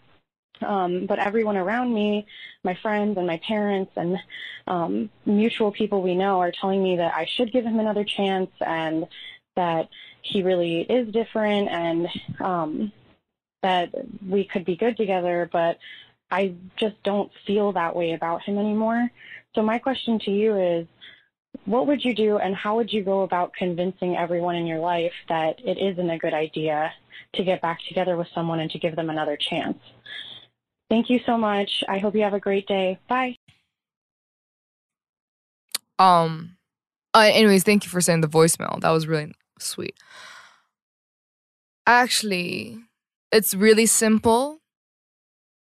Um, 0.62 1.06
but 1.06 1.20
everyone 1.20 1.58
around 1.58 1.94
me, 1.94 2.26
my 2.64 2.78
friends 2.82 3.18
and 3.18 3.26
my 3.26 3.40
parents 3.48 3.92
and 3.96 4.18
um, 4.68 5.10
mutual 5.26 5.72
people 5.72 6.02
we 6.02 6.16
know 6.16 6.40
are 6.40 6.52
telling 6.52 6.84
me 6.84 6.98
that 6.98 7.14
I 7.14 7.26
should 7.26 7.54
give 7.54 7.64
him 7.64 7.80
another 7.80 8.04
chance 8.04 8.52
and 8.60 9.06
that 9.56 9.88
he 10.22 10.44
really 10.44 10.82
is 10.82 11.14
different 11.14 11.70
and 11.70 12.08
um, 12.40 12.92
that 13.64 13.90
we 14.28 14.44
could 14.44 14.66
be 14.66 14.76
good 14.76 14.98
together. 14.98 15.50
But 15.52 15.78
I 16.30 16.56
just 16.78 17.02
don't 17.04 17.32
feel 17.48 17.72
that 17.74 17.96
way 17.96 18.12
about 18.12 18.44
him 18.44 18.58
anymore. 18.58 19.10
So 19.56 19.62
my 19.62 19.80
question 19.80 20.20
to 20.20 20.32
you 20.32 20.56
is, 20.58 20.88
what 21.66 21.88
would 21.88 22.04
you 22.04 22.14
do 22.14 22.38
and 22.38 22.56
how 22.56 22.76
would 22.76 22.94
you 22.94 23.04
go 23.04 23.22
about 23.22 23.54
convincing 23.54 24.16
everyone 24.16 24.56
in 24.56 24.68
your 24.68 24.80
life 24.80 25.14
that 25.28 25.60
it 25.66 25.78
isn't 25.78 26.10
a 26.10 26.18
good 26.18 26.34
idea 26.34 26.92
to 27.34 27.44
get 27.44 27.62
back 27.62 27.80
together 27.88 28.18
with 28.18 28.28
someone 28.34 28.60
and 28.60 28.70
to 28.72 28.80
give 28.80 28.96
them 28.96 29.10
another 29.10 29.38
chance? 29.38 29.78
Thank 30.90 31.10
you 31.10 31.20
so 31.26 31.38
much. 31.38 31.84
I 31.88 32.00
hope 32.00 32.16
you 32.16 32.24
have 32.24 32.34
a 32.34 32.40
great 32.40 32.68
day. 32.68 33.00
Bye. 33.08 33.36
Um. 35.98 36.56
Uh, 37.14 37.30
anyways, 37.34 37.64
thank 37.64 37.84
you 37.84 37.90
for 37.90 38.02
sending 38.02 38.22
the 38.22 38.38
voicemail. 38.38 38.80
That 38.82 38.92
was 38.92 39.08
really 39.08 39.34
sweet. 39.60 39.96
Actually, 41.88 42.78
it's 43.32 43.56
really 43.56 43.88
simple. 43.88 44.60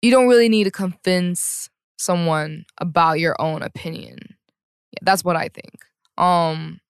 You 0.00 0.10
don't 0.10 0.28
really 0.28 0.48
need 0.48 0.64
to 0.64 0.70
convince 0.70 1.68
someone 1.96 2.64
about 2.78 3.20
your 3.20 3.40
own 3.40 3.62
opinion. 3.62 4.18
Yeah, 4.92 5.00
that's 5.02 5.24
what 5.24 5.36
I 5.36 5.48
think. 5.48 5.84
Um, 6.18 6.80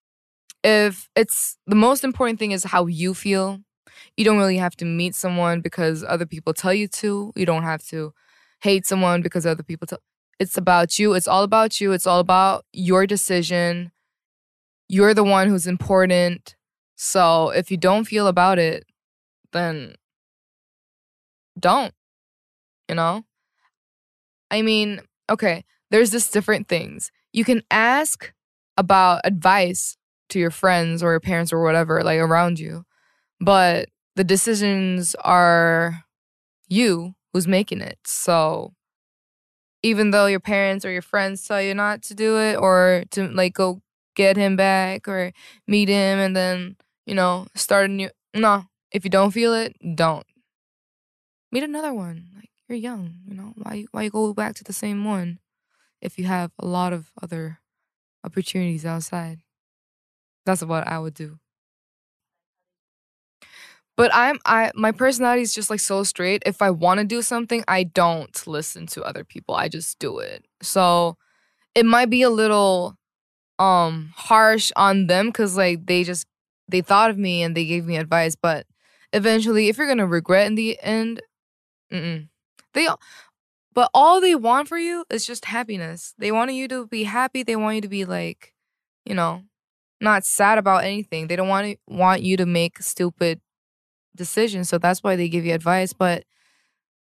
if 0.63 1.09
it's 1.17 1.59
the 1.67 1.77
most 1.77 2.05
important 2.05 2.39
thing 2.39 2.53
is 2.53 2.65
how 2.65 2.87
you 2.87 3.15
feel. 3.15 3.61
You 4.17 4.25
don't 4.25 4.39
really 4.39 4.59
have 4.59 4.77
to 4.77 4.85
meet 4.85 5.15
someone 5.15 5.61
because 5.61 6.05
other 6.05 6.27
people 6.27 6.53
tell 6.53 6.75
you 6.75 6.89
to. 6.89 7.33
You 7.37 7.47
don't 7.47 7.63
have 7.63 7.83
to 7.89 8.13
hate 8.61 8.87
someone 8.87 9.23
because 9.23 9.47
other 9.47 9.63
people 9.63 9.87
tell. 9.87 10.01
It's 10.39 10.57
about 10.57 10.99
you. 10.99 11.15
It's 11.15 11.29
all 11.29 11.45
about 11.45 11.81
you. 11.81 11.93
It's 11.93 12.07
all 12.07 12.21
about 12.21 12.65
your 12.73 13.07
decision. 13.07 13.93
You're 14.89 15.15
the 15.15 15.25
one 15.25 15.49
who's 15.49 15.67
important. 15.67 16.57
So 16.97 17.51
if 17.51 17.71
you 17.71 17.77
don't 17.77 18.05
feel 18.05 18.27
about 18.27 18.59
it, 18.59 18.85
then 19.53 19.95
don't. 21.59 21.95
You 22.89 22.95
know? 22.95 23.26
I 24.51 24.63
mean, 24.63 25.01
okay, 25.31 25.65
there's 25.91 26.11
just 26.11 26.33
different 26.33 26.69
things. 26.69 27.11
You 27.33 27.45
can 27.45 27.63
ask 27.71 28.33
about 28.77 29.23
advice 29.25 29.97
to 30.31 30.39
your 30.39 30.51
friends 30.51 31.03
or 31.03 31.13
your 31.13 31.21
parents 31.21 31.53
or 31.53 31.63
whatever, 31.63 32.03
like 32.03 32.19
around 32.19 32.59
you, 32.59 32.85
but 33.41 33.89
the 34.17 34.25
decisions 34.25 35.15
are 35.25 36.05
you 36.69 37.15
who's 37.33 37.47
making 37.49 37.81
it. 37.81 37.99
So 38.05 38.75
even 39.83 40.11
though 40.11 40.27
your 40.27 40.41
parents 40.41 40.85
or 40.85 40.91
your 40.91 41.03
friends 41.03 41.47
tell 41.47 41.63
you 41.63 41.75
not 41.75 42.03
to 42.03 42.15
do 42.15 42.39
it 42.39 42.57
or 42.57 43.05
to 43.11 43.29
like 43.29 43.55
go 43.55 43.83
get 44.15 44.37
him 44.37 44.57
back 44.57 45.07
or 45.07 45.33
meet 45.67 45.89
him 45.89 46.19
and 46.19 46.35
then, 46.35 46.77
you 47.05 47.15
know, 47.15 47.47
start 47.55 47.87
a 47.87 47.93
new 47.93 48.11
no. 48.35 48.65
If 48.93 49.05
you 49.05 49.11
don't 49.11 49.31
feel 49.31 49.53
it, 49.55 49.77
don't. 49.97 50.27
Meet 51.51 51.65
another 51.65 51.93
one. 51.93 52.36
You're 52.69 52.79
young, 52.79 53.21
you 53.27 53.35
know. 53.35 53.53
Why 53.57 53.87
why 53.93 54.03
you 54.05 54.11
go 54.11 54.33
back 54.35 54.55
to 54.57 54.65
the 54.65 54.73
same 54.73 55.05
one 55.05 55.39
if 56.01 56.19
you 56.19 56.25
have 56.27 56.53
a 56.59 56.67
lot 56.67 56.93
of 56.93 57.11
other 57.23 57.61
opportunities 58.25 58.87
outside? 58.87 59.41
That's 60.45 60.65
what 60.65 60.87
I 60.87 60.99
would 60.99 61.15
do. 61.15 61.39
But 63.97 64.11
I'm 64.15 64.39
I 64.45 64.71
my 64.75 64.93
personality 64.93 65.43
is 65.43 65.55
just 65.55 65.71
like 65.71 65.81
so 65.81 66.03
straight. 66.03 66.43
If 66.45 66.61
I 66.61 66.71
want 66.71 67.01
to 67.01 67.05
do 67.07 67.23
something, 67.23 67.65
I 67.67 67.85
don't 67.85 68.47
listen 68.47 68.87
to 68.89 69.03
other 69.03 69.25
people. 69.25 69.55
I 69.55 69.69
just 69.69 69.99
do 69.99 70.19
it. 70.19 70.45
So 70.63 71.17
it 71.75 71.87
might 71.87 72.11
be 72.11 72.23
a 72.23 72.31
little 72.31 72.97
um 73.59 74.13
harsh 74.17 74.73
on 74.77 75.09
them 75.09 75.29
because 75.29 75.57
like 75.57 75.87
they 75.87 76.05
just 76.05 76.27
they 76.69 76.83
thought 76.83 77.11
of 77.11 77.19
me 77.19 77.43
and 77.43 77.57
they 77.57 77.67
gave 77.67 77.87
me 77.87 77.97
advice, 77.97 78.37
but 78.37 78.67
eventually, 79.13 79.69
if 79.69 79.79
you're 79.79 79.89
gonna 79.89 80.07
regret 80.07 80.47
in 80.49 80.57
the 80.57 80.79
end, 80.83 81.23
mm-mm. 81.93 82.29
They 82.77 82.89
but 83.77 83.91
all 83.93 84.23
they 84.23 84.35
want 84.35 84.69
for 84.69 84.79
you 84.79 85.05
is 85.11 85.27
just 85.27 85.45
happiness. 85.45 86.15
They 86.17 86.33
want 86.33 86.51
you 86.55 86.67
to 86.69 86.87
be 86.87 87.03
happy. 87.03 87.43
They 87.43 87.57
want 87.57 87.75
you 87.75 87.83
to 87.83 87.89
be 87.89 88.07
like, 88.07 88.55
you 89.05 89.15
know, 89.15 89.43
not 90.01 90.25
sad 90.25 90.57
about 90.57 90.85
anything. 90.85 91.27
They 91.27 91.37
don't 91.37 91.49
want 91.49 91.67
to, 91.67 91.77
want 91.87 92.23
you 92.23 92.39
to 92.39 92.47
make 92.47 92.79
stupid 92.79 93.39
decisions. 94.17 94.71
So 94.71 94.79
that's 94.79 95.03
why 95.03 95.15
they 95.15 95.29
give 95.29 95.45
you 95.45 95.53
advice. 95.53 95.93
But 95.93 96.25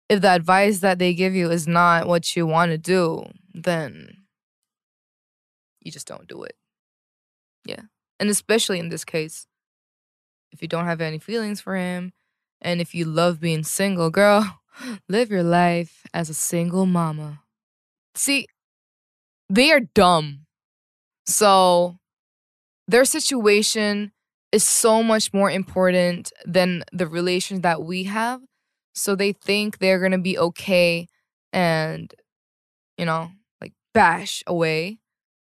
if 0.08 0.22
the 0.22 0.30
advice 0.30 0.82
that 0.82 1.00
they 1.00 1.16
give 1.16 1.34
you 1.34 1.50
is 1.50 1.68
not 1.68 2.06
what 2.06 2.36
you 2.36 2.46
want 2.46 2.70
to 2.72 2.78
do, 2.78 3.26
then 3.56 4.18
you 5.80 5.92
just 5.92 6.08
don't 6.08 6.28
do 6.28 6.44
it. 6.44 6.56
Yeah. 7.66 7.82
And 8.20 8.30
especially 8.30 8.78
in 8.78 8.90
this 8.90 9.04
case, 9.04 9.48
if 10.52 10.62
you 10.62 10.68
don't 10.68 10.86
have 10.86 11.02
any 11.02 11.18
feelings 11.18 11.60
for 11.60 11.76
him 11.76 12.14
and 12.62 12.82
if 12.82 12.94
you 12.94 13.06
love 13.06 13.40
being 13.40 13.64
single, 13.64 14.10
girl, 14.12 14.61
live 15.08 15.30
your 15.30 15.44
life 15.44 16.06
as 16.14 16.30
a 16.30 16.34
single 16.34 16.86
mama. 16.86 17.42
See, 18.16 18.48
they 19.50 19.72
are 19.72 19.82
dumb. 19.82 20.46
So 21.26 21.98
their 22.88 23.06
situation 23.06 24.12
is 24.52 24.64
so 24.64 25.02
much 25.02 25.34
more 25.34 25.50
important 25.50 26.32
than 26.46 26.84
the 26.92 27.08
relations 27.08 27.62
that 27.62 27.84
we 27.84 28.04
have. 28.06 28.42
So 28.94 29.16
they 29.16 29.32
think 29.32 29.78
they're 29.78 30.00
going 30.00 30.12
to 30.12 30.18
be 30.18 30.38
okay 30.38 31.08
and, 31.54 32.14
you 32.98 33.06
know, 33.06 33.32
like 33.62 33.74
bash 33.94 34.44
away. 34.46 35.00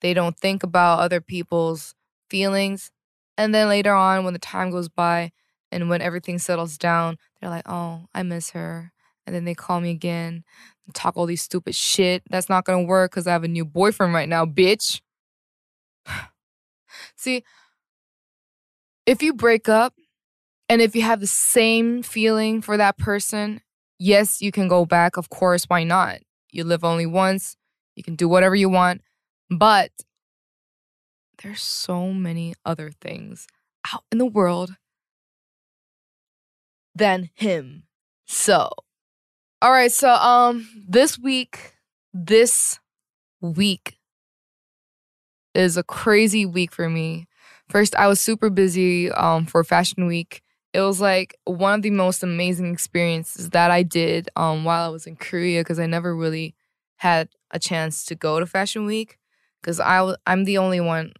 They 0.02 0.14
don't 0.14 0.36
think 0.36 0.62
about 0.62 0.98
other 0.98 1.20
people's 1.20 1.94
feelings. 2.28 2.90
And 3.38 3.54
then 3.54 3.68
later 3.68 3.94
on, 3.94 4.24
when 4.24 4.34
the 4.34 4.38
time 4.38 4.70
goes 4.70 4.88
by 4.88 5.32
and 5.70 5.88
when 5.88 6.02
everything 6.02 6.38
settles 6.38 6.76
down, 6.76 7.16
they're 7.40 7.50
like, 7.50 7.68
oh, 7.68 8.06
I 8.14 8.22
miss 8.22 8.50
her. 8.50 8.91
And 9.26 9.34
then 9.34 9.44
they 9.44 9.54
call 9.54 9.80
me 9.80 9.90
again 9.90 10.44
talk 10.92 11.16
all 11.16 11.26
these 11.26 11.42
stupid 11.42 11.74
shit. 11.74 12.22
That's 12.28 12.48
not 12.48 12.64
gonna 12.64 12.82
work 12.82 13.12
because 13.12 13.26
I 13.26 13.32
have 13.32 13.44
a 13.44 13.48
new 13.48 13.64
boyfriend 13.64 14.14
right 14.14 14.28
now, 14.28 14.44
bitch. 14.44 15.00
See, 17.16 17.44
if 19.06 19.22
you 19.22 19.32
break 19.32 19.68
up 19.68 19.94
and 20.68 20.80
if 20.80 20.94
you 20.94 21.02
have 21.02 21.20
the 21.20 21.26
same 21.26 22.02
feeling 22.02 22.60
for 22.60 22.76
that 22.76 22.98
person, 22.98 23.60
yes, 23.98 24.40
you 24.42 24.52
can 24.52 24.68
go 24.68 24.84
back. 24.84 25.16
Of 25.16 25.30
course, 25.30 25.64
why 25.64 25.84
not? 25.84 26.18
You 26.50 26.64
live 26.64 26.84
only 26.84 27.06
once, 27.06 27.56
you 27.96 28.02
can 28.02 28.14
do 28.14 28.28
whatever 28.28 28.54
you 28.54 28.68
want. 28.68 29.02
But 29.50 29.90
there's 31.42 31.62
so 31.62 32.12
many 32.12 32.54
other 32.64 32.90
things 32.90 33.46
out 33.92 34.04
in 34.12 34.18
the 34.18 34.26
world 34.26 34.76
than 36.94 37.30
him. 37.34 37.84
So, 38.26 38.70
all 39.62 39.70
right, 39.72 39.92
so 39.92 40.10
um 40.10 40.68
this 40.88 41.18
week 41.18 41.74
this 42.14 42.80
week 43.42 43.98
is 45.54 45.76
a 45.76 45.82
crazy 45.82 46.46
week 46.46 46.72
for 46.72 46.88
me. 46.88 47.26
First, 47.68 47.94
I 47.96 48.06
was 48.06 48.20
super 48.20 48.50
busy 48.50 49.10
um, 49.12 49.46
for 49.46 49.64
Fashion 49.64 50.06
Week. 50.06 50.42
It 50.74 50.80
was 50.80 51.00
like 51.00 51.36
one 51.44 51.74
of 51.74 51.82
the 51.82 51.90
most 51.90 52.22
amazing 52.22 52.72
experiences 52.72 53.50
that 53.50 53.70
I 53.70 53.82
did 53.82 54.30
um, 54.36 54.64
while 54.64 54.86
I 54.86 54.92
was 54.92 55.06
in 55.06 55.16
Korea 55.16 55.60
because 55.60 55.78
I 55.78 55.86
never 55.86 56.16
really 56.16 56.54
had 56.96 57.28
a 57.50 57.58
chance 57.58 58.04
to 58.06 58.14
go 58.14 58.40
to 58.40 58.46
Fashion 58.46 58.86
Week 58.86 59.18
because 59.62 59.80
I 59.80 59.98
w- 59.98 60.16
I'm 60.26 60.44
the 60.44 60.58
only 60.58 60.80
one. 60.80 61.12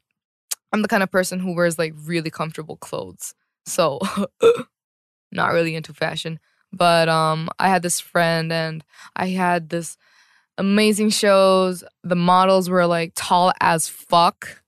I'm 0.73 0.83
the 0.83 0.89
kind 0.89 1.03
of 1.03 1.11
person 1.13 1.41
who 1.41 1.55
wears 1.55 1.79
like 1.79 1.95
really 2.05 2.31
comfortable 2.31 2.77
clothes, 2.79 3.35
so 3.67 4.01
not 5.33 5.53
really 5.53 5.75
into 5.75 5.93
fashion. 5.95 6.39
But 6.74 7.10
um, 7.10 7.50
I 7.60 7.70
had 7.70 7.82
this 7.82 8.00
friend 8.00 8.52
and 8.52 8.84
I 9.16 9.28
had 9.28 9.70
this 9.70 9.98
amazing 10.58 11.10
shows. 11.10 11.84
The 12.04 12.16
models 12.16 12.70
were 12.70 12.86
like 12.86 13.14
tall 13.16 13.54
as 13.62 13.88
fuck. 13.88 14.62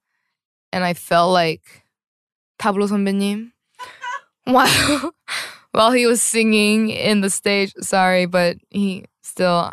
And 0.71 0.83
I 0.83 0.93
felt 0.93 1.31
like 1.31 1.83
Pablo 2.57 2.87
선배님 2.87 3.51
while 4.43 5.13
while 5.71 5.91
he 5.91 6.05
was 6.05 6.21
singing 6.21 6.89
in 6.89 7.21
the 7.21 7.29
stage. 7.29 7.73
Sorry, 7.81 8.25
but 8.25 8.57
he 8.69 9.05
still 9.21 9.71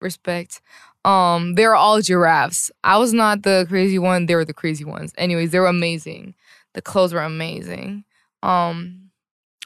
respect. 0.00 0.60
Um, 1.04 1.54
they 1.54 1.66
were 1.66 1.74
all 1.74 2.00
giraffes. 2.00 2.70
I 2.84 2.96
was 2.98 3.12
not 3.12 3.42
the 3.42 3.66
crazy 3.68 3.98
one. 3.98 4.26
They 4.26 4.34
were 4.34 4.44
the 4.44 4.54
crazy 4.54 4.84
ones. 4.84 5.12
Anyways, 5.18 5.50
they 5.50 5.58
were 5.58 5.66
amazing. 5.66 6.34
The 6.74 6.82
clothes 6.82 7.12
were 7.12 7.22
amazing. 7.22 8.04
Um, 8.42 9.10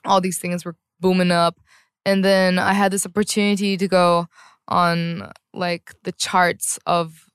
all 0.05 0.21
these 0.21 0.39
things 0.39 0.65
were 0.65 0.77
booming 1.01 1.31
up. 1.31 1.59
And 2.06 2.26
then 2.26 2.58
I 2.58 2.74
had 2.74 2.92
this 2.92 3.06
opportunity 3.06 3.78
to 3.78 3.88
go 3.88 4.28
on 4.68 5.32
like 5.54 5.94
the 6.04 6.12
charts 6.12 6.80
of 6.86 7.26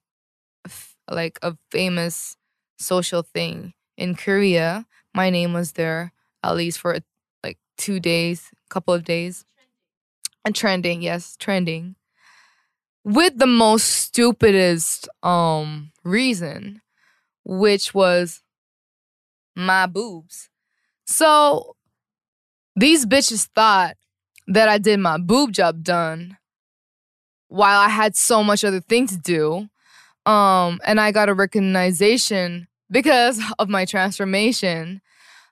like 1.10 1.38
a 1.42 1.56
famous 1.70 2.36
social 2.78 3.22
thing 3.22 3.74
in 3.96 4.14
Korea. 4.14 4.86
My 5.14 5.30
name 5.30 5.52
was 5.52 5.72
there 5.72 6.12
at 6.42 6.56
least 6.56 6.78
for 6.78 6.98
like 7.42 7.58
two 7.76 8.00
days, 8.00 8.50
couple 8.68 8.94
of 8.94 9.04
days. 9.04 9.44
And 10.44 10.54
trending, 10.54 11.02
yes, 11.02 11.36
trending. 11.38 11.96
With 13.04 13.38
the 13.38 13.46
most 13.46 13.84
stupidest 13.84 15.08
um 15.22 15.92
reason, 16.04 16.82
which 17.44 17.94
was 17.94 18.42
my 19.54 19.86
boobs. 19.86 20.48
So 21.06 21.76
these 22.74 23.06
bitches 23.06 23.48
thought 23.54 23.96
that 24.46 24.68
I 24.68 24.78
did 24.78 25.00
my 25.00 25.18
boob 25.18 25.52
job 25.52 25.82
done 25.82 26.36
while 27.48 27.80
I 27.80 27.88
had 27.88 28.16
so 28.16 28.42
much 28.42 28.64
other 28.64 28.80
things 28.80 29.12
to 29.12 29.18
do. 29.18 29.68
Um, 30.30 30.80
and 30.84 31.00
I 31.00 31.12
got 31.12 31.28
a 31.28 31.34
recognition 31.34 32.68
because 32.90 33.40
of 33.58 33.68
my 33.68 33.84
transformation, 33.84 35.00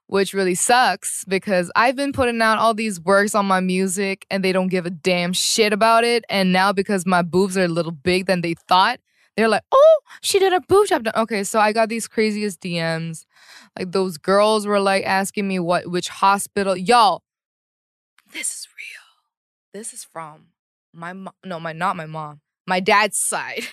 which 0.07 0.35
really 0.35 0.55
sucks 0.55 1.25
because 1.27 1.71
I've 1.77 1.97
been 1.97 2.13
putting 2.13 2.43
out 2.43 2.59
all 2.59 2.75
these 2.75 3.01
works 3.01 3.35
on 3.35 3.47
my 3.47 3.61
music 3.61 4.27
and 4.31 4.45
they 4.45 4.53
don't 4.53 4.69
give 4.69 4.87
a 4.87 4.91
damn 4.91 5.33
shit 5.33 5.73
about 5.73 6.05
it. 6.05 6.25
And 6.29 6.53
now 6.53 6.73
because 6.73 7.07
my 7.07 7.23
boobs 7.23 7.57
are 7.57 7.65
a 7.65 7.69
little 7.69 7.93
big 7.93 8.27
than 8.27 8.41
they 8.41 8.55
thought, 8.69 9.01
they're 9.37 9.49
like, 9.49 9.65
oh, 9.73 9.99
she 10.23 10.39
did 10.39 10.53
a 10.53 10.61
boob 10.61 10.87
job. 10.87 11.05
Done. 11.05 11.15
Okay, 11.17 11.43
so 11.43 11.59
I 11.59 11.73
got 11.73 11.89
these 11.89 12.07
craziest 12.07 12.61
DMs. 12.61 13.25
Like 13.77 13.91
those 13.91 14.17
girls 14.17 14.67
were 14.67 14.79
like 14.79 15.05
asking 15.05 15.49
me 15.49 15.59
what 15.59 15.91
which 15.91 16.09
hospital. 16.09 16.77
Y'all, 16.77 17.23
this 18.35 18.51
is 18.51 18.69
real. 18.77 19.81
This 19.81 19.95
is 19.95 20.05
from 20.05 20.49
my 20.93 21.13
mom. 21.13 21.35
No, 21.45 21.59
my 21.59 21.73
not 21.73 21.97
my 21.97 22.07
mom. 22.07 22.41
My 22.67 22.81
dad's 22.81 23.19
side. 23.19 23.65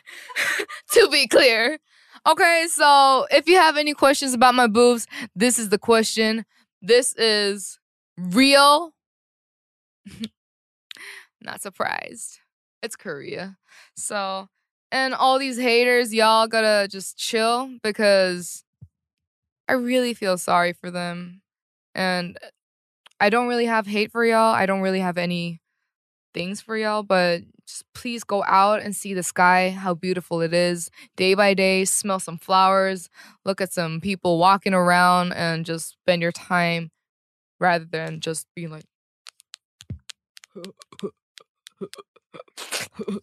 to 0.94 1.10
be 1.12 1.28
clear. 1.28 1.80
Okay, 2.28 2.66
so 2.70 3.26
if 3.32 3.48
you 3.48 3.56
have 3.56 3.78
any 3.78 3.94
questions 3.94 4.34
about 4.34 4.56
my 4.56 4.68
boobs, 4.68 5.08
this 5.36 5.58
is 5.58 5.70
the 5.70 5.78
question. 5.78 6.46
This 6.82 7.14
is 7.16 7.80
real. 8.18 8.94
Not 11.42 11.62
surprised. 11.62 12.40
It's 12.84 12.96
Korea. 12.96 13.58
So, 13.96 14.50
and 14.92 15.14
all 15.14 15.40
these 15.40 15.58
haters, 15.58 16.14
y'all 16.14 16.48
gotta 16.48 16.88
just 16.88 17.18
chill 17.18 17.72
because 17.82 18.64
I 19.68 19.74
really 19.74 20.14
feel 20.14 20.38
sorry 20.38 20.74
for 20.74 20.92
them. 20.92 21.42
And 21.96 22.38
I 23.22 23.30
don't 23.30 23.48
really 23.48 23.68
have 23.68 23.86
hate 23.86 24.12
for 24.12 24.26
y'all. 24.26 24.52
I 24.52 24.66
don't 24.66 24.82
really 24.82 25.00
have 25.00 25.20
any 25.20 25.62
things 26.34 26.60
for 26.60 26.76
y'all, 26.76 27.04
but 27.04 27.44
just 27.68 27.84
please 27.94 28.24
go 28.24 28.44
out 28.48 28.82
and 28.82 28.96
see 28.96 29.14
the 29.14 29.22
sky, 29.22 29.70
how 29.70 29.94
beautiful 29.94 30.42
it 30.42 30.56
is 30.56 30.90
day 31.16 31.36
by 31.36 31.54
day. 31.54 31.86
Smell 31.86 32.20
some 32.20 32.40
flowers, 32.40 33.10
look 33.46 33.62
at 33.62 33.72
some 33.72 34.02
people 34.02 34.40
walking 34.40 34.74
around, 34.74 35.34
and 35.34 35.68
just 35.68 35.92
spend 35.92 36.24
your 36.24 36.32
time 36.32 36.90
rather 37.60 37.86
than 37.86 38.22
just 38.22 38.48
being 38.56 38.72
like, 38.72 38.86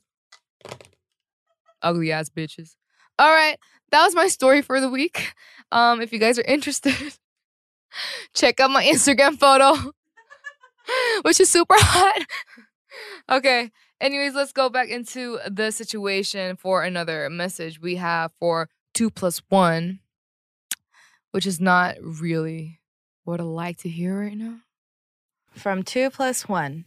ugly 1.83 2.13
ass 2.13 2.29
bitches. 2.29 2.77
All 3.19 3.33
right, 3.33 3.59
that 3.91 4.05
was 4.05 4.15
my 4.15 4.29
story 4.29 4.63
for 4.63 4.81
the 4.81 4.89
week. 4.89 5.35
Um, 5.73 6.01
if 6.01 6.13
you 6.13 6.21
guys 6.21 6.39
are 6.39 6.43
interested, 6.43 6.95
check 8.35 8.61
out 8.61 8.71
my 8.71 8.85
Instagram 8.85 9.39
photo, 9.39 9.93
which 11.23 11.41
is 11.41 11.51
super 11.51 11.75
hot. 11.77 12.27
okay. 13.31 13.71
Anyways, 14.01 14.35
let's 14.35 14.53
go 14.53 14.69
back 14.69 14.89
into 14.89 15.41
the 15.51 15.73
situation 15.73 16.57
for 16.57 16.85
another 16.85 17.29
message 17.29 17.81
we 17.81 17.97
have 17.97 18.31
for 18.39 18.69
two 18.95 19.11
plus 19.11 19.43
one, 19.49 19.99
which 21.33 21.47
is 21.47 21.61
not 21.61 21.97
really 22.01 22.81
what 23.25 23.41
I 23.41 23.45
like 23.45 23.79
to 23.79 23.89
hear 23.89 24.21
right 24.21 24.37
now. 24.37 24.61
From 25.51 25.83
two 25.83 26.11
plus 26.11 26.49
one. 26.49 26.85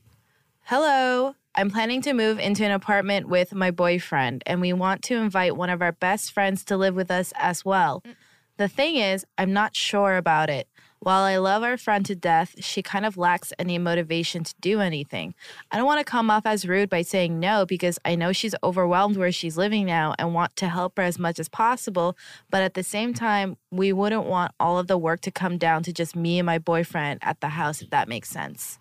Hello, 0.64 1.36
I'm 1.54 1.70
planning 1.70 2.02
to 2.04 2.14
move 2.14 2.40
into 2.40 2.64
an 2.64 2.72
apartment 2.72 3.28
with 3.28 3.54
my 3.54 3.72
boyfriend, 3.72 4.42
and 4.46 4.62
we 4.62 4.72
want 4.72 5.04
to 5.04 5.18
invite 5.18 5.58
one 5.58 5.70
of 5.70 5.82
our 5.82 5.92
best 5.92 6.32
friends 6.32 6.64
to 6.66 6.78
live 6.78 6.96
with 6.96 7.12
us 7.12 7.34
as 7.36 7.66
well. 7.66 8.02
Mm. 8.08 8.16
The 8.58 8.70
thing 8.70 8.96
is, 8.96 9.26
I'm 9.38 9.52
not 9.52 9.76
sure 9.76 10.16
about 10.16 10.50
it. 10.50 10.68
While 11.04 11.24
I 11.24 11.38
love 11.38 11.64
our 11.64 11.78
friend 11.78 12.06
to 12.06 12.16
death, 12.16 12.64
she 12.64 12.84
kind 12.84 13.08
of 13.08 13.18
lacks 13.18 13.52
any 13.58 13.80
motivation 13.80 14.44
to 14.44 14.54
do 14.62 14.82
anything. 14.82 15.34
I 15.72 15.78
don't 15.78 15.88
want 15.88 15.98
to 15.98 16.04
come 16.04 16.30
off 16.30 16.46
as 16.46 16.68
rude 16.68 16.92
by 16.92 17.02
saying 17.02 17.40
no 17.40 17.66
because 17.66 17.98
I 18.06 18.14
know 18.14 18.32
she's 18.34 18.54
overwhelmed 18.64 19.18
where 19.18 19.32
she's 19.32 19.58
living 19.58 19.88
now 19.88 20.14
and 20.20 20.36
want 20.36 20.56
to 20.58 20.70
help 20.70 20.98
her 20.98 21.04
as 21.04 21.18
much 21.18 21.40
as 21.40 21.50
possible. 21.50 22.16
But 22.52 22.62
at 22.62 22.76
the 22.76 22.84
same 22.84 23.16
time, 23.16 23.58
we 23.72 23.92
wouldn't 23.92 24.26
want 24.26 24.52
all 24.60 24.78
of 24.78 24.86
the 24.86 24.98
work 24.98 25.22
to 25.22 25.32
come 25.32 25.58
down 25.58 25.82
to 25.84 25.92
just 25.92 26.16
me 26.16 26.38
and 26.38 26.46
my 26.46 26.60
boyfriend 26.60 27.18
at 27.24 27.42
the 27.42 27.50
house, 27.50 27.82
if 27.82 27.90
that 27.90 28.08
makes 28.08 28.30
sense. 28.30 28.78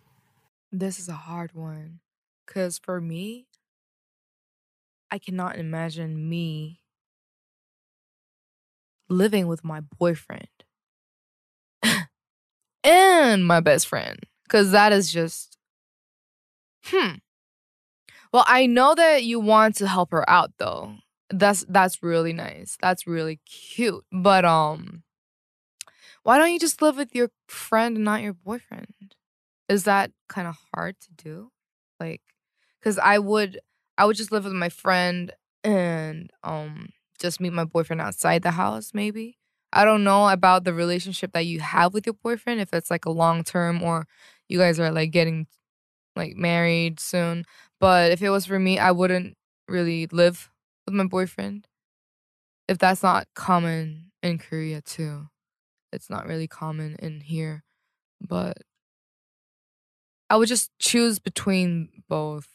This 0.71 0.99
is 0.99 1.09
a 1.09 1.15
hard 1.15 1.55
one. 1.55 2.01
Because 2.45 2.79
for 2.79 3.01
me, 3.01 3.47
I 5.11 5.19
cannot 5.19 5.57
imagine 5.57 6.29
me 6.29 6.83
living 9.09 9.47
with 9.47 9.65
my 9.65 9.81
boyfriend 9.81 10.60
and 12.85 13.47
my 13.47 13.61
best 13.61 13.87
friend. 13.87 14.19
Because 14.45 14.73
that 14.73 14.93
is 14.93 15.13
just, 15.13 15.57
hmm. 16.85 17.21
Well, 18.33 18.45
I 18.47 18.67
know 18.67 18.95
that 18.95 19.25
you 19.25 19.41
want 19.41 19.77
to 19.77 19.89
help 19.89 20.11
her 20.13 20.29
out 20.29 20.53
though. 20.59 20.95
That's 21.31 21.65
that's 21.69 22.03
really 22.03 22.33
nice. 22.33 22.77
That's 22.81 23.07
really 23.07 23.41
cute. 23.47 24.05
But 24.13 24.45
um 24.45 25.03
why 26.23 26.39
don't 26.39 26.53
you 26.53 26.59
just 26.59 26.83
live 26.83 26.97
with 26.97 27.15
your 27.15 27.31
friend 27.49 27.97
and 27.97 28.05
not 28.05 28.23
your 28.23 28.33
boyfriend? 28.33 29.15
Is 29.69 29.85
that 29.85 30.13
kind 30.29 30.49
of 30.49 30.57
hard 30.75 30.97
to 31.03 31.09
do? 31.25 31.53
Like 32.01 32.23
cuz 32.83 32.99
I 32.99 33.19
would 33.21 33.61
I 33.99 34.07
would 34.07 34.17
just 34.17 34.33
live 34.33 34.45
with 34.45 34.55
my 34.55 34.71
friend 34.71 35.33
and 35.65 36.33
um 36.45 36.91
just 37.21 37.41
meet 37.41 37.55
my 37.55 37.65
boyfriend 37.67 38.03
outside 38.03 38.43
the 38.45 38.53
house 38.53 38.93
maybe. 38.95 39.40
I 39.73 39.85
don't 39.85 40.05
know 40.05 40.29
about 40.29 40.65
the 40.65 40.75
relationship 40.75 41.33
that 41.33 41.47
you 41.47 41.61
have 41.61 41.95
with 41.95 42.07
your 42.07 42.15
boyfriend 42.23 42.61
if 42.61 42.73
it's 42.75 42.91
like 42.91 43.05
a 43.05 43.11
long 43.11 43.45
term 43.45 43.83
or 43.83 44.07
you 44.49 44.59
guys 44.59 44.81
are 44.81 44.91
like 44.91 45.13
getting 45.13 45.47
like 46.17 46.37
married 46.37 47.01
soon. 47.01 47.45
But 47.81 48.13
if 48.13 48.23
it 48.23 48.31
was 48.31 48.47
for 48.47 48.59
me, 48.59 48.79
I 48.79 48.91
wouldn't 48.91 49.37
really 49.69 50.07
live 50.09 50.51
with 50.87 50.95
my 50.95 51.05
boyfriend. 51.05 51.67
If 52.69 52.79
that's 52.79 53.03
not 53.03 53.27
common 53.35 54.13
in 54.23 54.39
Korea 54.39 54.81
too. 54.81 55.29
It's 55.93 56.11
not 56.11 56.27
really 56.27 56.47
common 56.49 56.97
in 57.01 57.21
here. 57.21 57.65
But 58.21 58.59
I 60.29 60.37
would 60.37 60.49
just 60.49 60.71
choose 60.79 61.19
between 61.19 62.03
both. 62.09 62.49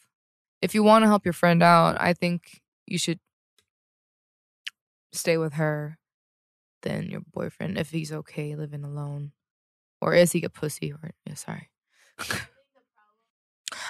If 0.62 0.74
you 0.74 0.82
want 0.82 1.02
to 1.02 1.08
help 1.08 1.24
your 1.24 1.34
friend 1.34 1.62
out, 1.62 2.00
I 2.00 2.12
think 2.14 2.62
you 2.86 2.98
should 2.98 3.20
stay 5.12 5.36
with 5.36 5.54
her 5.54 5.98
than 6.82 7.10
your 7.10 7.22
boyfriend 7.32 7.78
if 7.78 7.90
he's 7.90 8.12
okay 8.12 8.54
living 8.54 8.84
alone. 8.84 9.32
Or 10.00 10.14
is 10.14 10.32
he 10.32 10.42
a 10.44 10.50
pussy? 10.50 10.92
Or 10.92 11.10
yeah, 11.24 11.34
sorry. 11.34 11.70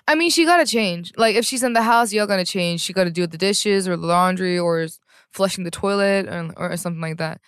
I 0.08 0.14
mean, 0.14 0.30
she 0.30 0.44
gotta 0.44 0.66
change. 0.66 1.12
Like, 1.16 1.36
if 1.36 1.44
she's 1.44 1.62
in 1.62 1.72
the 1.72 1.82
house, 1.82 2.12
y'all 2.12 2.26
gotta 2.26 2.44
change. 2.44 2.80
She 2.80 2.92
gotta 2.92 3.10
do 3.10 3.26
the 3.26 3.38
dishes 3.38 3.88
or 3.88 3.96
the 3.96 4.06
laundry 4.06 4.58
or 4.58 4.86
flushing 5.32 5.64
the 5.64 5.70
toilet 5.70 6.28
or, 6.28 6.52
or 6.56 6.76
something 6.76 7.00
like 7.00 7.18
that. 7.18 7.40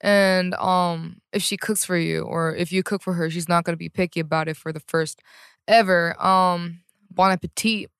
And 0.00 0.54
um, 0.54 1.20
if 1.32 1.42
she 1.42 1.56
cooks 1.56 1.84
for 1.84 1.96
you 1.96 2.22
or 2.22 2.54
if 2.54 2.72
you 2.72 2.82
cook 2.82 3.02
for 3.02 3.14
her, 3.14 3.30
she's 3.30 3.48
not 3.48 3.64
gonna 3.64 3.76
be 3.76 3.88
picky 3.88 4.20
about 4.20 4.48
it 4.48 4.56
for 4.56 4.72
the 4.72 4.80
first 4.80 5.22
ever. 5.66 6.20
Um, 6.24 6.80
bon 7.10 7.32
appetit. 7.32 7.90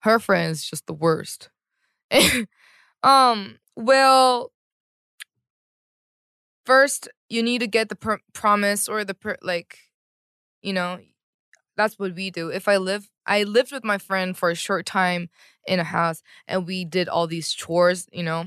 Her 0.00 0.18
friend's 0.18 0.64
just 0.64 0.86
the 0.86 0.94
worst. 0.94 1.50
um, 3.02 3.58
well, 3.76 4.52
first 6.66 7.08
you 7.28 7.42
need 7.42 7.60
to 7.60 7.66
get 7.66 7.88
the 7.88 7.96
pr- 7.96 8.24
promise 8.32 8.88
or 8.88 9.04
the 9.04 9.14
pr- 9.14 9.42
like, 9.42 9.78
you 10.62 10.72
know, 10.72 10.98
that's 11.76 11.98
what 11.98 12.14
we 12.14 12.30
do. 12.30 12.48
If 12.48 12.68
I 12.68 12.76
live, 12.76 13.08
I 13.26 13.42
lived 13.44 13.72
with 13.72 13.84
my 13.84 13.98
friend 13.98 14.36
for 14.36 14.50
a 14.50 14.54
short 14.54 14.86
time 14.86 15.28
in 15.66 15.80
a 15.80 15.84
house, 15.84 16.22
and 16.46 16.66
we 16.66 16.84
did 16.84 17.08
all 17.08 17.26
these 17.26 17.52
chores. 17.52 18.06
You 18.12 18.22
know, 18.22 18.46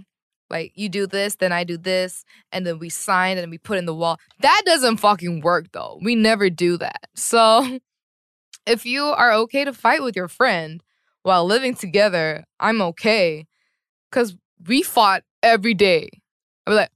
like 0.50 0.72
you 0.76 0.90
do 0.90 1.08
this, 1.08 1.36
then 1.36 1.52
I 1.52 1.64
do 1.64 1.78
this, 1.78 2.24
and 2.52 2.66
then 2.66 2.80
we 2.80 2.90
sign 2.90 3.38
and 3.38 3.52
we 3.52 3.58
put 3.58 3.78
in 3.78 3.86
the 3.86 3.96
wall. 3.96 4.18
That 4.42 4.62
doesn't 4.66 4.98
fucking 4.98 5.42
work 5.42 5.72
though. 5.72 6.00
We 6.02 6.16
never 6.16 6.50
do 6.50 6.78
that. 6.78 7.08
So, 7.16 7.80
if 8.66 8.86
you 8.86 9.04
are 9.04 9.34
okay 9.34 9.66
to 9.66 9.74
fight 9.74 10.02
with 10.02 10.16
your 10.16 10.28
friend 10.28 10.82
while 11.24 11.46
living 11.46 11.76
together, 11.76 12.46
I'm 12.60 12.82
okay, 12.82 13.46
cause 14.12 14.36
we 14.68 14.82
fought 14.82 15.24
every 15.44 15.74
day. 15.74 16.10
I'm 16.66 16.76
like, 16.76 16.92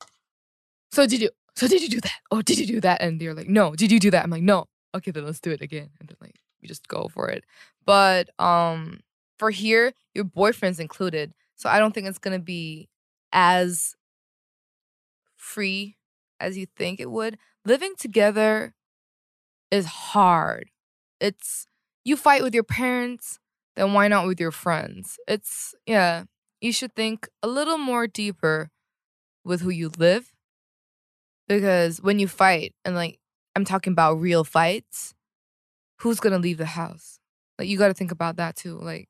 so 0.94 1.08
did 1.08 1.22
you? 1.22 1.30
So 1.56 1.68
did 1.68 1.82
you 1.82 1.90
do 1.90 2.02
that? 2.02 2.20
Oh, 2.32 2.42
did 2.42 2.58
you 2.60 2.66
do 2.66 2.82
that? 2.82 3.02
And 3.02 3.20
they're 3.20 3.34
like, 3.36 3.48
no. 3.48 3.76
Did 3.76 3.92
you 3.92 4.00
do 4.00 4.10
that? 4.12 4.24
I'm 4.24 4.32
like, 4.32 4.44
no 4.44 4.66
okay 4.96 5.12
then 5.12 5.26
let's 5.26 5.40
do 5.40 5.52
it 5.52 5.62
again 5.62 5.90
and 6.00 6.10
then 6.10 6.18
like 6.22 6.40
we 6.62 6.68
just 6.68 6.88
go 6.88 7.10
for 7.14 7.30
it 7.30 7.44
but 7.86 8.30
um 8.40 9.00
for 9.38 9.50
here 9.50 9.94
your 10.14 10.24
boyfriend's 10.24 10.80
included 10.80 11.34
so 11.56 11.70
i 11.70 11.80
don't 11.80 11.94
think 11.94 12.08
it's 12.08 12.20
gonna 12.20 12.40
be 12.40 12.90
as 13.32 13.96
free 15.36 15.98
as 16.40 16.58
you 16.58 16.66
think 16.78 17.00
it 17.00 17.12
would 17.12 17.38
living 17.66 17.94
together 17.98 18.74
is 19.72 19.86
hard 19.86 20.70
it's 21.20 21.66
you 22.04 22.16
fight 22.16 22.44
with 22.44 22.54
your 22.54 22.64
parents 22.64 23.40
then 23.76 23.94
why 23.94 24.08
not 24.08 24.28
with 24.28 24.40
your 24.40 24.52
friends 24.52 25.18
it's 25.28 25.74
yeah 25.86 26.24
you 26.62 26.72
should 26.72 26.94
think 26.96 27.28
a 27.42 27.48
little 27.48 27.78
more 27.78 28.08
deeper 28.08 28.70
with 29.44 29.62
who 29.62 29.70
you 29.70 29.90
live 29.98 30.33
because 31.48 32.02
when 32.02 32.20
you 32.20 32.28
fight 32.28 32.74
and 32.86 32.96
like 32.96 33.20
I'm 33.56 33.66
talking 33.66 33.94
about 33.94 34.20
real 34.20 34.44
fights, 34.44 35.14
who's 36.00 36.20
gonna 36.20 36.40
leave 36.40 36.58
the 36.58 36.66
house? 36.66 37.20
Like 37.60 37.68
you 37.68 37.78
gotta 37.78 37.94
think 37.94 38.12
about 38.12 38.38
that 38.38 38.56
too. 38.56 38.80
Like 38.80 39.08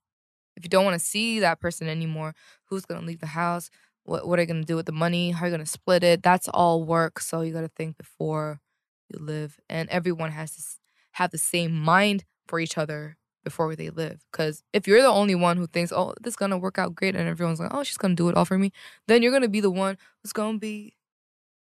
if 0.56 0.64
you 0.64 0.70
don't 0.70 0.86
wanna 0.86 1.00
see 1.00 1.40
that 1.40 1.60
person 1.60 1.88
anymore, 1.88 2.34
who's 2.66 2.86
gonna 2.86 3.06
leave 3.06 3.20
the 3.20 3.28
house? 3.28 3.70
What 4.04 4.28
what 4.28 4.40
are 4.40 4.42
you 4.42 4.48
gonna 4.48 4.64
do 4.64 4.76
with 4.76 4.86
the 4.86 4.92
money? 4.92 5.32
How 5.32 5.46
are 5.46 5.48
you 5.48 5.54
gonna 5.54 5.66
split 5.66 6.04
it? 6.04 6.24
That's 6.24 6.48
all 6.50 6.84
work. 6.84 7.20
So 7.20 7.42
you 7.42 7.54
gotta 7.54 7.70
think 7.70 7.98
before 7.98 8.60
you 9.10 9.20
live. 9.24 9.60
And 9.70 9.90
everyone 9.90 10.32
has 10.32 10.56
to 10.56 10.64
have 11.14 11.32
the 11.32 11.38
same 11.38 11.74
mind 11.74 12.26
for 12.48 12.60
each 12.60 12.78
other 12.78 13.18
before 13.44 13.76
they 13.76 13.90
live. 13.90 14.26
Because 14.32 14.64
if 14.74 14.88
you're 14.88 15.02
the 15.02 15.08
only 15.08 15.36
one 15.36 15.58
who 15.58 15.68
thinks, 15.68 15.92
oh, 15.92 16.14
this 16.22 16.32
is 16.32 16.38
gonna 16.38 16.58
work 16.58 16.78
out 16.78 16.96
great, 16.96 17.16
and 17.16 17.28
everyone's 17.28 17.60
like, 17.60 17.74
oh, 17.74 17.84
she's 17.84 17.98
gonna 17.98 18.16
do 18.16 18.30
it 18.30 18.36
all 18.36 18.46
for 18.46 18.58
me, 18.58 18.72
then 19.08 19.22
you're 19.22 19.32
gonna 19.32 19.48
be 19.48 19.62
the 19.62 19.72
one 19.72 19.98
who's 20.22 20.34
gonna 20.34 20.58
be 20.58 20.96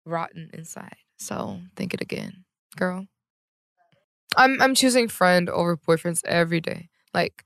rotten 0.04 0.50
inside. 0.52 0.96
So 1.18 1.60
think 1.76 1.94
it 1.94 2.00
again 2.00 2.44
girl. 2.76 3.06
I'm 4.36 4.60
I'm 4.60 4.74
choosing 4.74 5.08
friend 5.08 5.48
over 5.50 5.76
boyfriends 5.76 6.24
every 6.24 6.60
day. 6.60 6.88
Like 7.12 7.44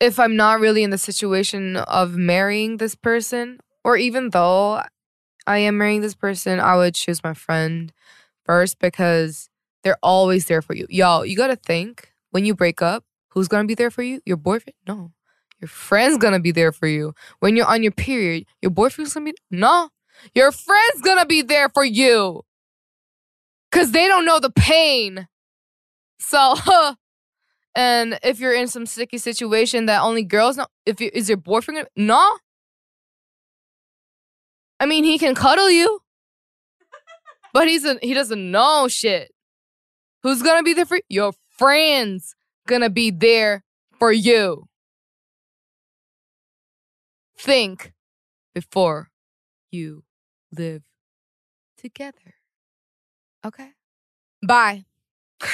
if 0.00 0.18
I'm 0.18 0.36
not 0.36 0.60
really 0.60 0.82
in 0.82 0.90
the 0.90 0.98
situation 0.98 1.76
of 1.76 2.14
marrying 2.14 2.76
this 2.76 2.94
person 2.94 3.58
or 3.84 3.96
even 3.96 4.30
though 4.30 4.82
I 5.46 5.58
am 5.58 5.78
marrying 5.78 6.00
this 6.00 6.14
person, 6.14 6.60
I 6.60 6.76
would 6.76 6.94
choose 6.94 7.22
my 7.22 7.34
friend 7.34 7.92
first 8.44 8.78
because 8.78 9.48
they're 9.82 9.98
always 10.02 10.46
there 10.46 10.62
for 10.62 10.74
you. 10.74 10.86
Y'all, 10.90 11.24
you 11.24 11.36
got 11.36 11.48
to 11.48 11.56
think 11.56 12.12
when 12.30 12.44
you 12.44 12.54
break 12.54 12.82
up, 12.82 13.04
who's 13.30 13.48
going 13.48 13.62
to 13.62 13.68
be 13.68 13.74
there 13.74 13.90
for 13.90 14.02
you? 14.02 14.20
Your 14.26 14.36
boyfriend? 14.36 14.74
No. 14.86 15.12
Your 15.60 15.68
friend's 15.68 16.18
going 16.18 16.34
to 16.34 16.40
be 16.40 16.50
there 16.50 16.72
for 16.72 16.86
you. 16.86 17.14
When 17.38 17.56
you're 17.56 17.66
on 17.66 17.82
your 17.82 17.92
period, 17.92 18.44
your 18.60 18.70
boyfriend's 18.70 19.14
going 19.14 19.26
to 19.26 19.32
be 19.32 19.38
No. 19.50 19.90
Your 20.34 20.52
friend's 20.52 21.02
to 21.02 21.26
be 21.26 21.42
there 21.42 21.68
for 21.68 21.84
you 21.84 22.42
because 23.70 23.92
they 23.92 24.06
don't 24.06 24.24
know 24.24 24.40
the 24.40 24.50
pain. 24.50 25.28
So, 26.18 26.54
and 27.74 28.18
if 28.22 28.40
you're 28.40 28.54
in 28.54 28.68
some 28.68 28.86
sticky 28.86 29.18
situation 29.18 29.86
that 29.86 30.02
only 30.02 30.24
girls 30.24 30.56
know, 30.56 30.66
if 30.84 31.00
you, 31.00 31.10
is 31.12 31.28
your 31.28 31.38
boyfriend 31.38 31.76
gonna, 31.78 31.88
no? 31.96 32.38
I 34.80 34.86
mean, 34.86 35.04
he 35.04 35.18
can 35.18 35.34
cuddle 35.34 35.70
you, 35.70 36.00
but 37.52 37.68
he's 37.68 37.84
a, 37.84 37.98
he 38.02 38.14
doesn't 38.14 38.50
know 38.50 38.88
shit. 38.88 39.32
Who's 40.22 40.42
gonna 40.42 40.62
be 40.62 40.74
there 40.74 40.86
for 40.86 40.96
you? 40.96 41.02
Your 41.08 41.32
friends 41.50 42.34
gonna 42.66 42.90
be 42.90 43.10
there 43.10 43.62
for 43.98 44.12
you. 44.12 44.66
Think 47.38 47.92
before 48.54 49.10
you 49.70 50.05
live 50.58 50.82
together. 51.76 52.34
Okay. 53.44 53.70
Bye. 54.46 54.84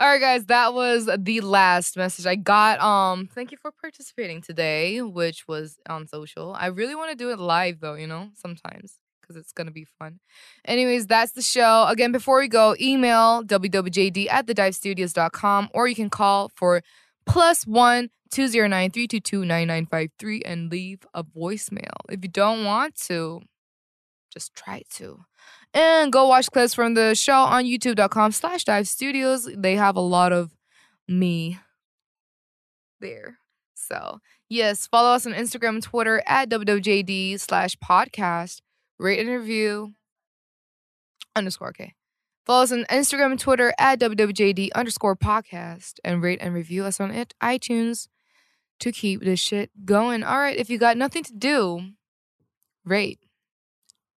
All 0.00 0.06
right, 0.06 0.20
guys, 0.20 0.46
that 0.46 0.74
was 0.74 1.10
the 1.18 1.40
last 1.40 1.96
message 1.96 2.24
I 2.24 2.36
got. 2.36 2.80
Um, 2.80 3.26
thank 3.26 3.50
you 3.50 3.58
for 3.60 3.72
participating 3.72 4.40
today, 4.40 5.02
which 5.02 5.48
was 5.48 5.78
on 5.88 6.06
social. 6.06 6.54
I 6.54 6.66
really 6.66 6.94
want 6.94 7.10
to 7.10 7.16
do 7.16 7.30
it 7.30 7.40
live 7.40 7.80
though, 7.80 7.94
you 7.94 8.06
know, 8.06 8.30
sometimes 8.34 9.00
because 9.20 9.36
it's 9.36 9.52
gonna 9.52 9.72
be 9.72 9.84
fun. 9.84 10.20
Anyways, 10.64 11.08
that's 11.08 11.32
the 11.32 11.42
show. 11.42 11.86
Again, 11.88 12.12
before 12.12 12.38
we 12.38 12.46
go, 12.48 12.76
email 12.80 13.42
wwjd 13.42 14.28
at 14.30 14.46
thedivestudios.com 14.46 15.68
or 15.74 15.88
you 15.88 15.96
can 15.96 16.10
call 16.10 16.50
for 16.54 16.82
plus 17.26 17.66
one 17.66 18.10
two 18.30 18.48
zero 18.48 18.68
nine 18.68 18.90
three 18.90 19.06
two 19.06 19.20
two 19.20 19.44
nine 19.44 19.68
nine 19.68 19.86
five 19.86 20.10
three 20.18 20.42
and 20.42 20.70
leave 20.70 21.00
a 21.14 21.24
voicemail. 21.24 21.96
If 22.08 22.20
you 22.22 22.28
don't 22.28 22.64
want 22.64 22.96
to, 23.06 23.40
just 24.32 24.54
try 24.54 24.82
to. 24.94 25.24
And 25.74 26.12
go 26.12 26.26
watch 26.28 26.50
clips 26.50 26.74
from 26.74 26.94
the 26.94 27.14
show 27.14 27.40
on 27.40 27.64
youtube.com 27.64 28.32
slash 28.32 28.64
dive 28.64 28.88
studios. 28.88 29.48
They 29.56 29.76
have 29.76 29.96
a 29.96 30.00
lot 30.00 30.32
of 30.32 30.52
me 31.06 31.58
there. 33.00 33.38
So 33.74 34.20
yes, 34.48 34.86
follow 34.86 35.10
us 35.10 35.26
on 35.26 35.32
Instagram 35.32 35.68
and 35.70 35.82
Twitter 35.82 36.22
at 36.26 36.48
wwjd 36.48 37.38
slash 37.40 37.76
podcast. 37.76 38.60
Rate 38.98 39.20
and 39.20 39.28
review 39.28 39.94
underscore 41.36 41.68
okay. 41.68 41.94
Follow 42.44 42.62
us 42.62 42.72
on 42.72 42.84
Instagram 42.84 43.32
and 43.32 43.40
Twitter 43.40 43.72
at 43.78 44.00
wwjd 44.00 44.70
underscore 44.74 45.16
podcast 45.16 45.94
and 46.04 46.22
rate 46.22 46.38
and 46.40 46.54
review 46.54 46.84
us 46.84 46.98
on 46.98 47.10
it 47.10 47.34
iTunes 47.42 48.08
to 48.80 48.92
keep 48.92 49.22
this 49.22 49.40
shit 49.40 49.70
going. 49.84 50.22
All 50.22 50.38
right, 50.38 50.56
if 50.56 50.70
you 50.70 50.78
got 50.78 50.96
nothing 50.96 51.24
to 51.24 51.32
do, 51.32 51.90
rate. 52.84 53.20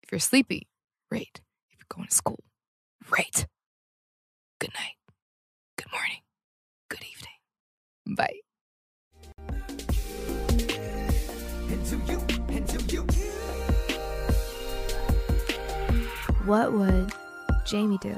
If 0.04 0.12
you're 0.12 0.20
sleepy, 0.20 0.68
rate. 1.10 1.42
If 1.72 1.80
you're 1.80 1.98
going 1.98 2.08
to 2.08 2.16
school, 2.16 2.44
rate. 3.10 3.48
Good 4.60 4.74
night. 4.74 4.96
Good 5.78 5.92
morning. 5.92 6.22
Good 6.90 7.04
evening. 7.04 8.18
Bye. 8.18 8.40
What 16.46 16.74
would 16.74 17.14
Jamie 17.66 18.00
do? 18.02 18.18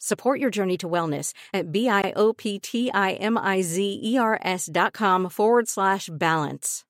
Support 0.00 0.38
your 0.38 0.50
journey 0.50 0.76
to 0.78 0.88
wellness 0.88 1.32
at 1.52 1.72
B-I-O-P-T-I-M-I-Z-E-R-S 1.72 4.70
dot 4.70 4.92
com 4.92 5.28
forward 5.28 5.68
slash 5.68 6.08
balance. 6.12 6.84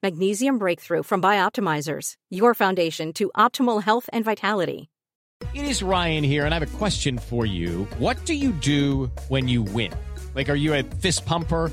Magnesium 0.00 0.58
Breakthrough 0.58 1.02
from 1.02 1.20
Bioptimizers, 1.20 2.14
your 2.30 2.54
foundation 2.54 3.12
to 3.14 3.32
optimal 3.36 3.82
health 3.82 4.08
and 4.12 4.24
vitality. 4.24 4.90
It 5.54 5.64
is 5.64 5.82
Ryan 5.82 6.22
here, 6.22 6.44
and 6.44 6.54
I 6.54 6.58
have 6.60 6.74
a 6.74 6.78
question 6.78 7.18
for 7.18 7.44
you. 7.44 7.88
What 7.98 8.24
do 8.24 8.34
you 8.34 8.52
do 8.52 9.10
when 9.28 9.48
you 9.48 9.62
win? 9.62 9.92
Like, 10.36 10.48
are 10.48 10.54
you 10.54 10.72
a 10.74 10.84
fist 10.84 11.26
pumper? 11.26 11.72